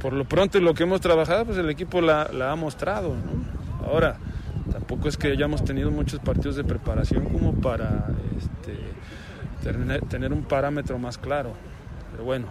[0.00, 3.14] por lo pronto lo que hemos trabajado, pues el equipo la, ha mostrado.
[3.86, 4.16] Ahora,
[4.70, 8.06] tampoco es que hayamos tenido muchos partidos de preparación como para
[8.38, 8.76] este,
[10.08, 11.52] tener, un parámetro más claro.
[12.12, 12.46] Pero bueno,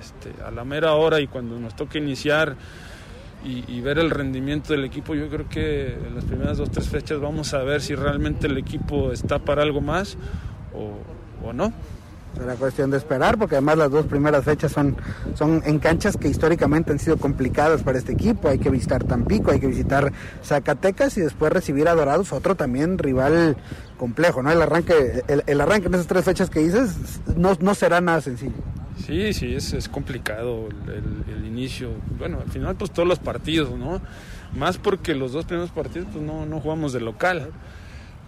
[0.00, 2.56] este, a la mera hora y cuando nos toque iniciar
[3.42, 7.18] y, ver el rendimiento del equipo, yo creo que en las primeras dos tres fechas
[7.20, 10.18] vamos a ver si realmente el equipo está para algo más
[10.74, 11.72] o, o no.
[12.36, 14.96] Será cuestión de esperar, porque además las dos primeras fechas son,
[15.34, 18.48] son en canchas que históricamente han sido complicadas para este equipo.
[18.48, 20.12] Hay que visitar Tampico, hay que visitar
[20.44, 23.56] Zacatecas y después recibir a Dorados, otro también rival
[23.98, 24.50] complejo, ¿no?
[24.50, 28.54] El arranque, el, arranque en esas tres fechas que dices no, no será nada sencillo.
[29.04, 31.90] Sí, sí, es, es complicado el, inicio.
[32.18, 34.00] Bueno, al final pues todos los partidos, ¿no?
[34.54, 37.50] Más porque los dos primeros partidos pues no, no jugamos de local.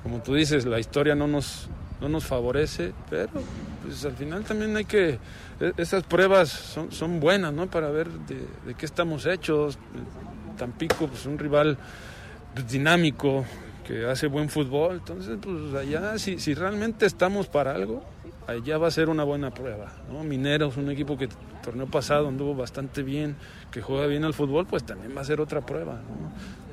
[0.03, 1.69] Como tú dices, la historia no nos,
[2.03, 3.31] no nos favorece, pero
[3.83, 5.21] pues al final también hay que,
[5.61, 7.69] e, esas pruebas son, son buenas, ¿no?
[7.71, 9.79] Para ver de, qué estamos hechos.
[10.59, 11.79] Tampico, pues un rival
[12.55, 13.45] pues, dinámico,
[13.87, 18.05] que hace buen fútbol, entonces pues allá si, si realmente estamos para algo,
[18.47, 19.93] allá va a ser una buena prueba.
[20.13, 20.25] ¿no?
[20.25, 21.31] Mineros, un equipo que el
[21.63, 23.37] torneo pasado anduvo bastante bien,
[23.71, 26.01] que juega bien al fútbol, pues también va a ser otra prueba.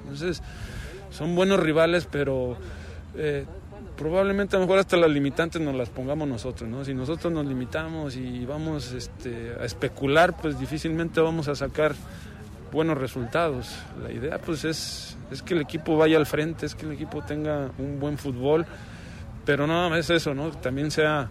[0.01, 0.41] Entonces,
[1.11, 2.57] son buenos rivales, pero
[3.15, 3.45] eh,
[3.99, 6.69] probablemente a lo mejor hasta las limitantes nos las pongamos nosotros.
[6.69, 6.85] ¿no?
[6.85, 11.93] Si nosotros nos limitamos y vamos este, a especular, pues difícilmente vamos a sacar
[12.71, 13.75] buenos resultados.
[14.01, 17.21] La idea pues es, es que el equipo vaya al frente, es que el equipo
[17.23, 18.65] tenga un buen fútbol,
[19.43, 20.51] pero no es eso, ¿no?
[20.51, 21.29] También sea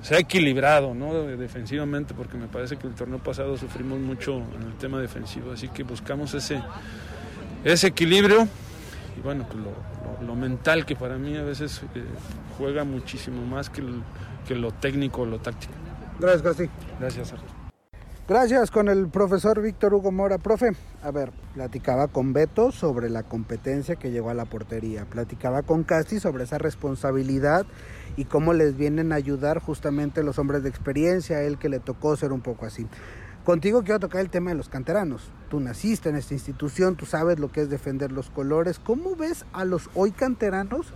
[0.00, 1.12] se ha equilibrado ¿no?
[1.24, 5.68] defensivamente, porque me parece que el torneo pasado sufrimos mucho en el tema defensivo, así
[5.68, 6.62] que buscamos ese,
[7.64, 8.48] ese equilibrio
[9.18, 12.04] y bueno, pues lo, lo, mental que para mí a veces eh,
[12.56, 13.82] juega muchísimo más que,
[14.46, 15.72] que lo técnico o lo táctico.
[16.20, 16.68] Gracias, Casti.
[17.00, 17.58] Gracias, Arturo.
[18.28, 20.36] Gracias con el profesor Víctor Hugo Mora.
[20.36, 25.06] Profe, a ver, platicaba con Beto sobre la competencia que llegó a la portería.
[25.06, 27.64] Platicaba con Casti sobre esa responsabilidad
[28.16, 31.80] y cómo les vienen a ayudar justamente los hombres de experiencia, a él que le
[31.80, 32.86] tocó ser un poco así.
[33.48, 35.22] Contigo quiero tocar el tema de los canteranos.
[35.48, 38.78] Tú naciste en esta institución, tú sabes lo que es defender los colores.
[38.78, 40.88] ¿Cómo ves a los hoy canteranos,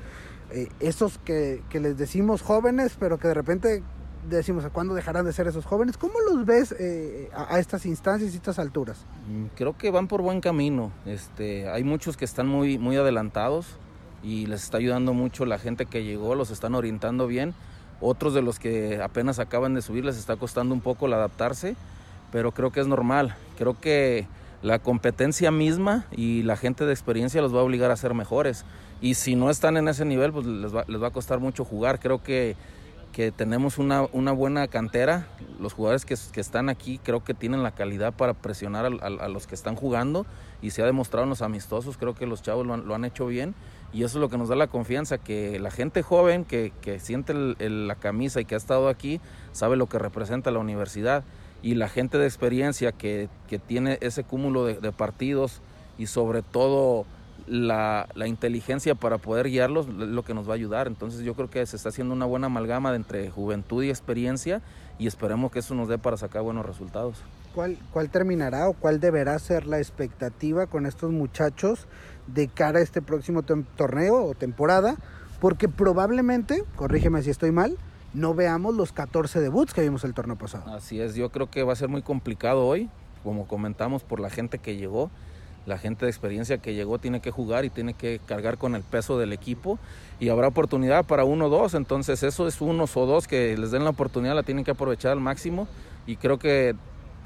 [0.50, 3.82] eh, esos que, que les decimos jóvenes, pero que de repente
[4.28, 5.96] decimos, ¿a cuándo dejarán de ser esos jóvenes?
[5.96, 9.06] ¿Cómo los ves eh, a, a, estas instancias y estas alturas?
[9.30, 10.92] Mm, creo que van por buen camino.
[11.06, 13.78] Este, hay muchos que están muy, muy adelantados
[14.22, 17.54] y les está ayudando mucho la gente que llegó, los están orientando bien.
[18.02, 21.76] Otros de los que apenas acaban de subir les está costando un poco el adaptarse,
[22.32, 23.36] pero creo que es normal.
[23.56, 24.26] Creo que
[24.62, 28.64] la competencia misma y la gente de experiencia los va a obligar a ser mejores.
[29.00, 31.64] Y si no están en ese nivel, pues les va, les va a costar mucho
[31.64, 32.00] jugar.
[32.00, 32.56] Creo que
[33.12, 35.28] que tenemos una, una buena cantera.
[35.60, 39.24] Los jugadores que, que, están aquí creo que tienen la calidad para presionar a, a,
[39.24, 40.26] a, los que están jugando
[40.62, 41.98] y se ha demostrado en los amistosos.
[41.98, 43.54] Creo que los chavos lo han, lo han hecho bien
[43.92, 46.98] y eso es lo que nos da la confianza, que la gente joven que, que
[46.98, 49.20] siente el, el, la camisa y que ha estado aquí
[49.52, 51.22] sabe lo que representa la universidad
[51.62, 55.60] y la gente de experiencia que, que tiene ese cúmulo de, de partidos
[55.96, 57.06] y sobre todo
[57.46, 60.86] la, la, inteligencia para poder guiarlos lo que nos va a ayudar.
[60.86, 64.62] Entonces yo creo que se está haciendo una buena amalgama de entre juventud y experiencia
[64.98, 67.22] y esperemos que eso nos dé para sacar buenos resultados.
[67.54, 71.86] ¿Cuál, ¿Cuál terminará o cuál deberá ser la expectativa con estos muchachos
[72.26, 74.96] de cara a este próximo torneo o temporada?
[75.40, 77.76] Porque probablemente, corrígeme si estoy mal,
[78.14, 80.74] no veamos los 14 debuts que vimos el torneo pasado.
[80.74, 82.90] Así es, yo creo que va a ser muy complicado hoy,
[83.22, 85.10] como comentamos, por la gente que llegó.
[85.64, 88.82] La gente de experiencia que llegó tiene que jugar y tiene que cargar con el
[88.82, 89.78] peso del equipo.
[90.18, 93.70] Y habrá oportunidad para uno o dos, entonces eso es unos o dos que les
[93.70, 95.68] den la oportunidad, la tienen que aprovechar al máximo.
[96.04, 96.74] Y creo que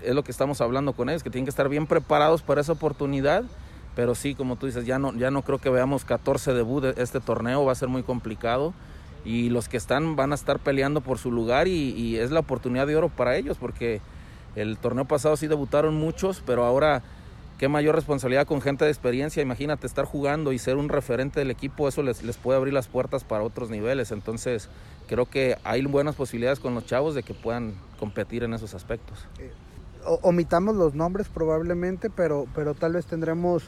[0.02, 2.72] es lo que estamos hablando con ellos, que tienen que estar bien preparados para esa
[2.72, 3.44] oportunidad,
[3.94, 7.02] pero sí, como tú dices, ya no, ya no creo que veamos 14 debut de
[7.02, 8.74] este torneo, va a ser muy complicado
[9.26, 12.86] y los que están van a estar peleando por su lugar y, es la oportunidad
[12.86, 14.00] de oro para ellos porque
[14.54, 17.02] el torneo pasado sí debutaron muchos, pero ahora
[17.58, 19.42] qué mayor responsabilidad con gente de experiencia.
[19.42, 22.86] Imagínate estar jugando y ser un referente del equipo, eso les, les, puede abrir las
[22.86, 24.12] puertas para otros niveles.
[24.12, 24.68] Entonces,
[25.08, 29.26] creo que hay buenas posibilidades con los chavos de que puedan competir en esos aspectos.
[29.40, 29.50] Eh,
[30.22, 33.64] omitamos los nombres probablemente, pero, pero tal vez tendremos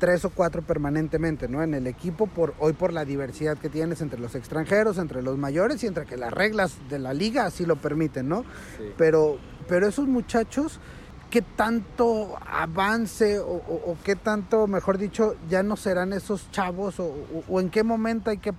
[0.00, 1.62] tres o cuatro permanentemente, ¿no?
[1.62, 5.38] En el equipo, por hoy por la diversidad que tienes entre los extranjeros, entre los
[5.38, 8.42] mayores y entre que las reglas de la liga así lo permiten, ¿no?
[8.78, 8.84] Sí.
[8.96, 9.38] Pero,
[9.68, 10.80] pero esos muchachos
[11.30, 16.98] qué tanto avance o, o, o, qué tanto, mejor dicho, ya no serán esos chavos
[16.98, 17.14] o,
[17.48, 18.52] o, en qué momento hay que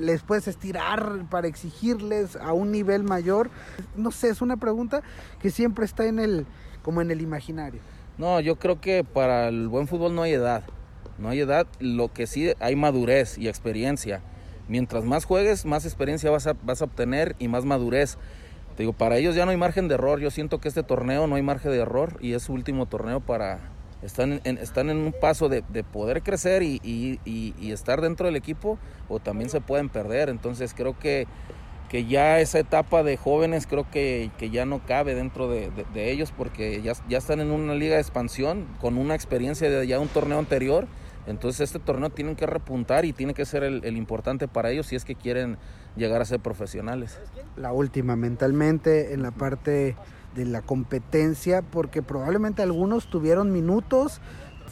[0.00, 3.50] les puedes estirar para exigirles a un nivel mayor.
[3.96, 5.02] No sé, es una pregunta
[5.40, 6.46] que siempre está en el
[6.82, 7.80] como en el imaginario.
[8.18, 10.64] No, yo creo que para el buen fútbol no hay edad.
[11.18, 14.20] No hay edad, lo que sí hay madurez y experiencia.
[14.68, 18.18] Mientras más juegues, más experiencia vas a, vas a obtener y más madurez.
[18.76, 20.20] Te digo, para ellos ya no hay margen de error.
[20.20, 23.20] Yo siento que este torneo no hay margen de error y es su último torneo
[23.20, 23.60] para...
[24.02, 28.00] Están en, están en un paso de, de poder crecer y, y, y, y, estar
[28.00, 28.76] dentro del equipo
[29.08, 30.28] o también se pueden perder.
[30.28, 31.28] Entonces creo que,
[31.92, 36.10] que ya esa etapa de jóvenes creo que, que ya no cabe dentro de, de,
[36.10, 40.00] ellos porque ya, ya están en una liga de expansión con una experiencia de ya
[40.00, 40.88] un torneo anterior.
[41.26, 44.96] Entonces este torneo tienen que repuntar y tiene que ser el importante para ellos si
[44.96, 45.58] es que quieren
[45.94, 47.20] llegar a ser profesionales.
[47.56, 49.94] La última, mentalmente, en la parte
[50.34, 54.22] de la competencia, porque probablemente algunos tuvieron minutos,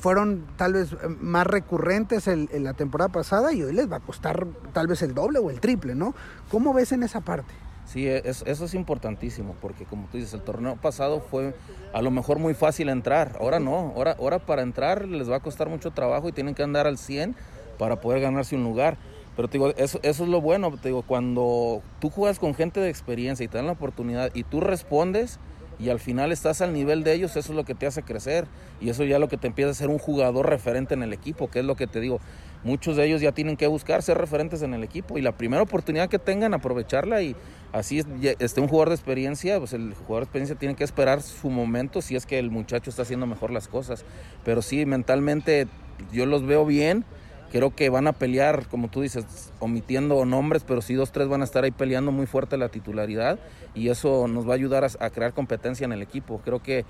[0.01, 4.47] fueron tal vez más recurrentes en, la temporada pasada y hoy les va a costar
[4.73, 6.15] tal vez el doble o el triple, ¿no?
[6.51, 7.53] ¿Cómo ves en esa parte?
[7.85, 11.55] Sí, eso es importantísimo, porque como tú dices, el torneo pasado fue
[11.93, 15.41] a lo mejor muy fácil entrar, ahora no, ahora, ahora para entrar les va a
[15.41, 17.35] costar mucho trabajo y tienen que andar al 100
[17.79, 18.97] para poder ganarse un lugar.
[19.37, 23.49] Pero digo, eso, es lo bueno, digo, cuando tú juegas con gente de experiencia y
[23.49, 25.39] te dan la oportunidad y tú respondes
[25.81, 28.47] y al final estás al nivel de ellos, eso es lo que te hace crecer
[28.81, 31.49] y eso ya lo que te empieza a ser un jugador referente en el equipo,
[31.49, 32.21] que es lo que te digo,
[32.65, 35.63] muchos de ellos ya tienen que buscar ser referentes en el equipo y la primera
[35.63, 37.35] oportunidad que tengan, aprovecharla y
[37.73, 38.03] así
[38.39, 42.03] este, un jugador de experiencia, pues el jugador de experiencia tiene que esperar su momento
[42.03, 44.05] si es que el muchacho está haciendo mejor las cosas.
[44.45, 45.67] Pero sí, mentalmente
[46.13, 47.05] yo los veo bien.
[47.51, 51.41] Creo que van a pelear, como tú dices, omitiendo nombres, pero sí dos, tres van
[51.41, 53.39] a estar ahí peleando muy fuerte la titularidad
[53.75, 56.41] y eso nos va a ayudar a crear competencia en el equipo.
[56.45, 56.85] Creo que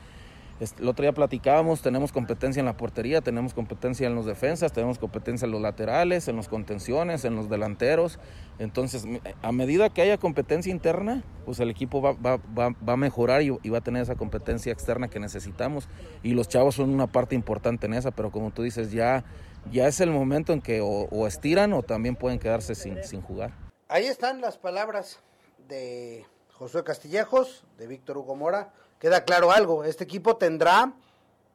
[0.79, 4.99] el otro día platicábamos, tenemos competencia en la portería, tenemos competencia en los defensas, tenemos
[4.99, 8.19] competencia en los laterales, en los contenciones, en los delanteros.
[8.59, 9.07] Entonces,
[9.41, 13.41] a medida que haya competencia interna, pues el equipo va, va, va, va a mejorar
[13.41, 15.89] y, va a tener esa competencia externa que necesitamos.
[16.23, 19.25] Y los chavos son una parte importante en esa, pero como tú dices, ya,
[19.71, 23.53] ya es el momento en que o, estiran o también pueden quedarse sin, sin jugar.
[23.89, 25.21] Ahí están las palabras
[25.69, 28.73] de Josué Castillejos, de Víctor Hugo Mora.
[28.99, 30.93] Queda claro algo, este equipo tendrá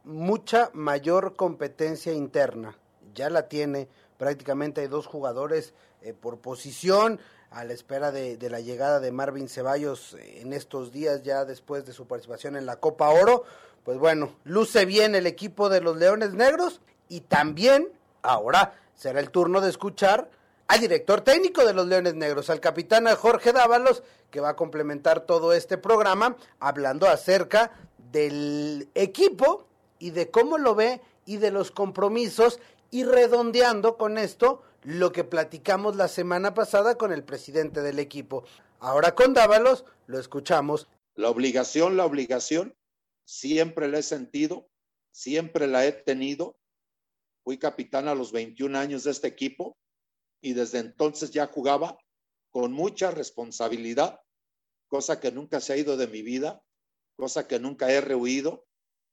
[0.03, 2.77] mucha mayor competencia interna,
[3.13, 3.87] ya la tiene,
[4.17, 7.19] prácticamente hay dos jugadores eh, por posición,
[7.51, 11.85] a la espera de, de, la llegada de Marvin Ceballos en estos días, ya después
[11.85, 13.43] de su participación en la Copa Oro,
[13.83, 17.89] pues bueno, luce bien el equipo de los Leones Negros y también
[18.21, 20.29] ahora será el turno de escuchar
[20.67, 25.21] al director técnico de los Leones Negros, al capitán Jorge Dávalos, que va a complementar
[25.21, 27.71] todo este programa hablando acerca
[28.11, 29.67] del equipo
[29.99, 32.59] y de cómo lo ve y de los compromisos
[32.91, 38.43] y redondeando con esto lo que platicamos la semana pasada con el presidente del equipo.
[38.79, 40.87] Ahora con Dávalos lo escuchamos.
[41.15, 42.75] La obligación, la obligación,
[43.25, 44.69] siempre la he sentido,
[45.11, 46.57] siempre la he tenido.
[47.45, 49.77] Fui capitán a los 21 años de este equipo
[50.41, 51.95] y desde entonces ya jugaba
[52.49, 54.19] con mucha responsabilidad,
[54.87, 56.63] cosa que nunca se ha ido de mi vida,
[57.15, 58.65] cosa que nunca he rehuido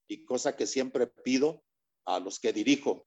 [0.07, 1.63] y cosa que siempre pido
[2.05, 3.05] a los que dirijo.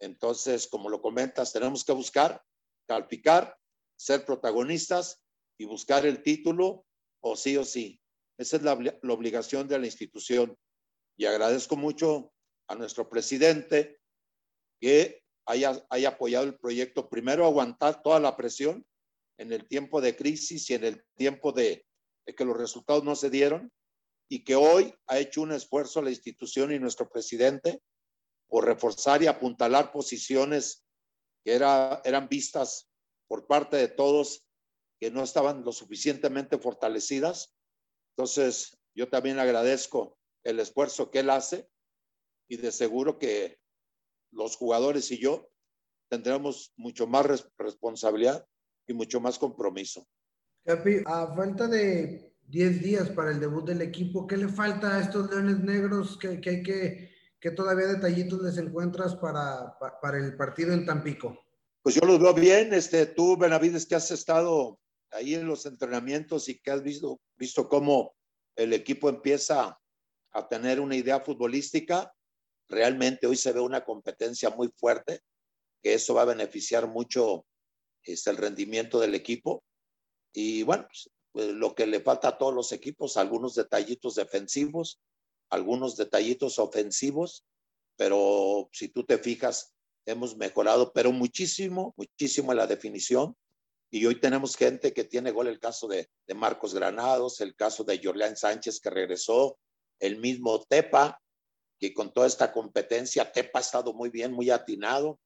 [0.00, 2.44] Entonces, como lo comentas, tenemos que buscar,
[2.86, 3.56] calpicar,
[3.96, 5.22] ser protagonistas
[5.58, 6.84] y buscar el título
[7.22, 8.02] o sí o sí.
[8.36, 10.58] Esa es la, la obligación de la institución.
[11.16, 12.34] Y agradezco mucho
[12.68, 14.01] a nuestro presidente
[14.82, 18.84] que haya, apoyado el proyecto, primero aguantar toda la presión
[19.38, 21.86] en el tiempo de crisis y en el tiempo de,
[22.36, 23.72] que los resultados no se dieron,
[24.28, 27.80] y que hoy ha hecho un esfuerzo la institución y nuestro presidente
[28.48, 30.84] por reforzar y apuntalar posiciones
[31.44, 32.90] que era, eran vistas
[33.28, 34.44] por parte de todos
[35.00, 37.54] que no estaban lo suficientemente fortalecidas.
[38.16, 41.68] Entonces, yo también agradezco el esfuerzo que él hace
[42.48, 43.61] y de seguro que
[44.32, 45.48] los jugadores y yo
[46.08, 48.46] tendremos mucho más responsabilidad
[48.86, 50.06] y mucho más compromiso.
[50.64, 55.00] Capi, a falta de 10 días para el debut del equipo, ¿qué le falta a
[55.00, 57.10] estos Leones Negros que, hay que,
[57.40, 61.38] que todavía detallitos les encuentras para, para, el partido en Tampico?
[61.82, 64.78] Pues yo los veo bien, este, tú Benavides que has estado
[65.10, 68.14] ahí en los entrenamientos y que has visto, visto cómo
[68.56, 69.78] el equipo empieza
[70.32, 72.12] a tener una idea futbolística,
[72.72, 75.20] realmente hoy se ve una competencia muy fuerte,
[75.82, 77.44] que eso va a beneficiar mucho
[78.02, 79.62] este, el rendimiento del equipo.
[80.32, 85.00] Y bueno, pues, pues, lo que le falta a todos los equipos, algunos detallitos defensivos,
[85.50, 87.44] algunos detallitos ofensivos,
[87.96, 89.74] pero si tú te fijas,
[90.06, 93.36] hemos mejorado, pero muchísimo, muchísimo en la definición.
[93.90, 97.84] Y hoy tenemos gente que tiene gol, el caso de, de Marcos Granados, el caso
[97.84, 99.58] de Jorleán Sánchez que regresó,
[100.00, 101.21] el mismo Tepa,
[101.82, 105.18] que con toda esta competencia, Tepa ha estado muy bien, muy atinado.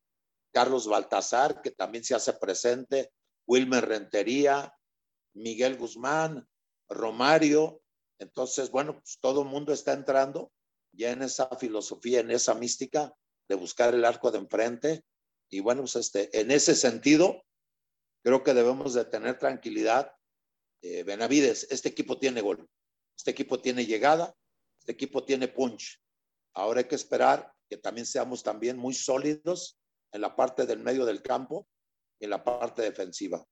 [0.54, 3.12] Carlos Baltasar, que también se hace presente,
[3.46, 4.74] Wilmer Rentería,
[5.34, 6.48] Miguel Guzmán,
[6.88, 7.82] Romario.
[8.18, 10.50] Entonces, bueno, pues todo el mundo está entrando
[10.92, 13.14] ya en esa filosofía, en esa mística
[13.50, 15.04] de buscar el arco de enfrente.
[15.50, 17.44] Y bueno, pues este, en ese sentido,
[18.24, 20.10] creo que debemos de tener tranquilidad.
[20.80, 22.66] Eh, Benavides, este equipo tiene gol,
[23.14, 24.34] este equipo tiene llegada,
[24.78, 26.00] este equipo tiene punch.
[26.56, 29.78] Ahora hay que esperar que también seamos también muy sólidos
[30.12, 31.68] en la parte del medio del campo
[32.18, 33.44] y en la parte defensiva.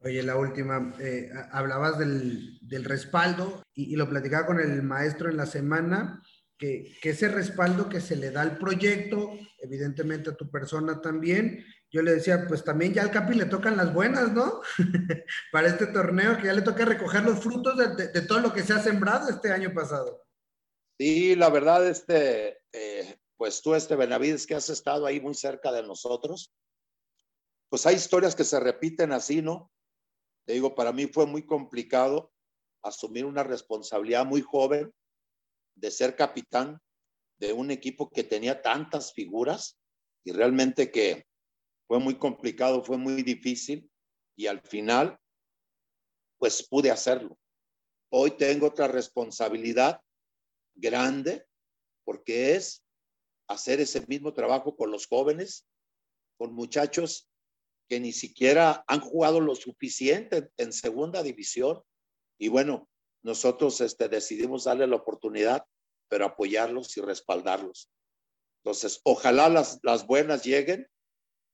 [0.00, 5.46] Oye, la última, eh, hablabas del, respaldo y, lo platicaba con el maestro en la
[5.46, 6.22] semana,
[6.58, 11.64] que, que, ese respaldo que se le da al proyecto, evidentemente a tu persona también,
[11.90, 14.60] yo le decía, pues también ya al Capi le tocan las buenas, ¿no?
[15.52, 18.72] Para este torneo, que ya le toca recoger los frutos de, todo lo que se
[18.72, 20.25] ha sembrado este año pasado.
[20.98, 25.70] Sí, la verdad, este, eh, pues tú, este Benavides, que has estado ahí muy cerca
[25.70, 26.54] de nosotros,
[27.68, 29.70] pues hay historias que se repiten así, ¿no?
[30.46, 32.32] Te digo, para mí fue muy complicado
[32.82, 34.94] asumir una responsabilidad muy joven
[35.74, 36.80] de ser capitán
[37.38, 39.78] de un equipo que tenía tantas figuras
[40.24, 41.26] y realmente que
[41.86, 43.90] fue muy complicado, fue muy difícil
[44.34, 45.18] y al final,
[46.38, 47.38] pues pude hacerlo.
[48.10, 50.00] Hoy tengo otra responsabilidad
[50.76, 51.46] grande
[52.04, 52.84] porque es
[53.48, 55.66] hacer ese mismo trabajo con los jóvenes,
[56.38, 57.28] con muchachos
[57.88, 61.82] que ni siquiera han jugado lo suficiente en segunda división.
[62.38, 62.88] Y bueno,
[63.22, 65.64] nosotros este, decidimos darle la oportunidad,
[66.08, 67.90] pero apoyarlos y respaldarlos.
[68.64, 70.88] Entonces, ojalá las, las buenas lleguen,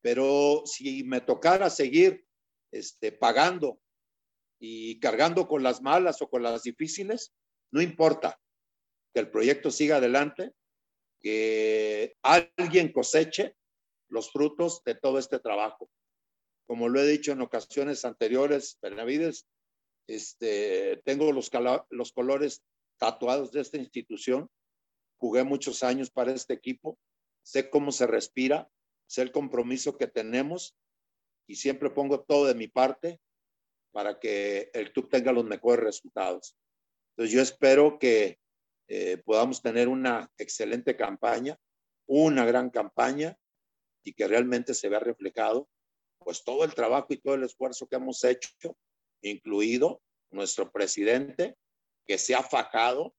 [0.02, 2.26] pero si me tocara seguir
[2.72, 3.80] este, pagando
[4.58, 7.34] y cargando con las malas o con las difíciles,
[7.70, 8.41] no importa
[9.12, 10.52] que el proyecto siga adelante,
[11.20, 13.56] que alguien coseche
[14.08, 15.90] los frutos de todo este trabajo.
[16.66, 19.46] Como lo he dicho en ocasiones anteriores, Benavides,
[20.08, 21.50] este, tengo los,
[21.90, 22.62] los colores
[22.98, 24.48] tatuados de esta institución.
[25.18, 26.98] Jugué muchos años para este equipo.
[27.42, 28.70] Sé cómo se respira,
[29.06, 30.76] sé el compromiso que tenemos
[31.46, 33.20] y siempre pongo todo de mi parte
[33.92, 36.56] para que el club tenga los mejores resultados.
[37.10, 38.38] Entonces yo espero que
[38.88, 41.58] eh, podamos tener una excelente campaña,
[42.06, 43.36] una gran campaña
[44.04, 45.68] y que realmente se vea reflejado
[46.18, 48.76] pues todo el trabajo y todo el esfuerzo que hemos hecho,
[49.22, 51.56] incluido nuestro presidente,
[52.06, 53.14] que se ha fajado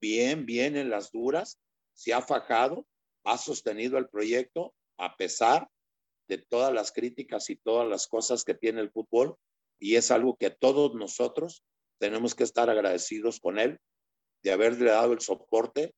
[0.00, 1.58] bien, bien en las duras,
[1.94, 2.86] se ha fajado,
[3.24, 5.68] ha sostenido el proyecto a pesar
[6.28, 9.36] de todas las críticas y todas las cosas que tiene el fútbol,
[9.80, 11.64] y es algo que todos nosotros
[11.98, 13.78] tenemos que estar agradecidos con él
[14.42, 15.92] de haberle dado el soporte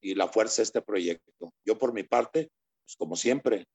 [0.00, 1.52] y la fuerza a este proyecto.
[1.64, 2.50] Yo por mi parte,
[2.84, 3.66] pues como siempre,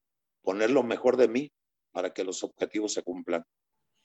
[0.42, 1.50] poner lo mejor de mí
[1.92, 3.44] para que los objetivos se cumplan.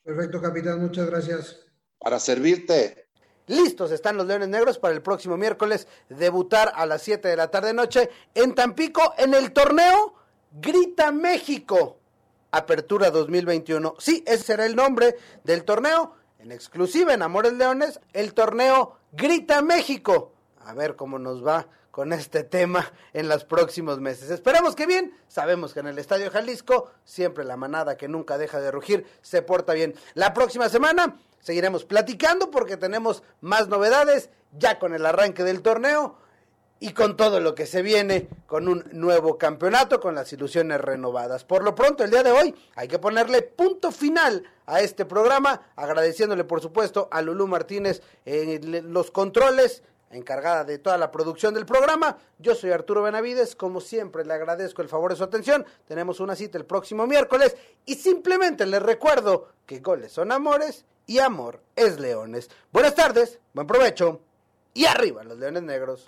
[0.03, 1.66] Perfecto, capitán, muchas gracias.
[1.99, 3.10] Para servirte.
[3.47, 7.49] Listos están los Leones Negros para el próximo miércoles debutar a las 7 de la
[7.49, 10.14] tarde noche en Tampico en el torneo
[10.51, 11.99] Grita México.
[12.51, 13.95] Apertura 2021.
[13.99, 16.16] Sí, ese será el nombre del torneo.
[16.39, 20.31] En exclusiva en Amores Leones, el torneo Grita México.
[20.65, 24.29] A ver cómo nos va con este tema en los próximos meses.
[24.29, 25.13] Esperemos que bien.
[25.27, 29.41] Sabemos que en el Estadio Jalisco siempre la manada que nunca deja de rugir se
[29.41, 29.95] porta bien.
[30.13, 36.15] La próxima semana seguiremos platicando porque tenemos más novedades ya con el arranque del torneo
[36.80, 41.43] y con todo lo que se viene con un nuevo campeonato, con las ilusiones renovadas.
[41.43, 45.61] Por lo pronto, el día de hoy hay que ponerle punto final a este programa,
[45.75, 51.65] agradeciéndole por supuesto a Lulú Martínez en los controles, encargada de toda la producción del
[51.65, 52.17] programa.
[52.39, 55.65] Yo soy Arturo Benavides, como siempre le agradezco el favor de su atención.
[55.88, 57.55] Tenemos una cita el próximo miércoles
[57.86, 62.49] y simplemente les recuerdo que goles son amores y amor es leones.
[62.71, 64.21] Buenas tardes, buen provecho
[64.73, 66.07] y arriba los leones negros.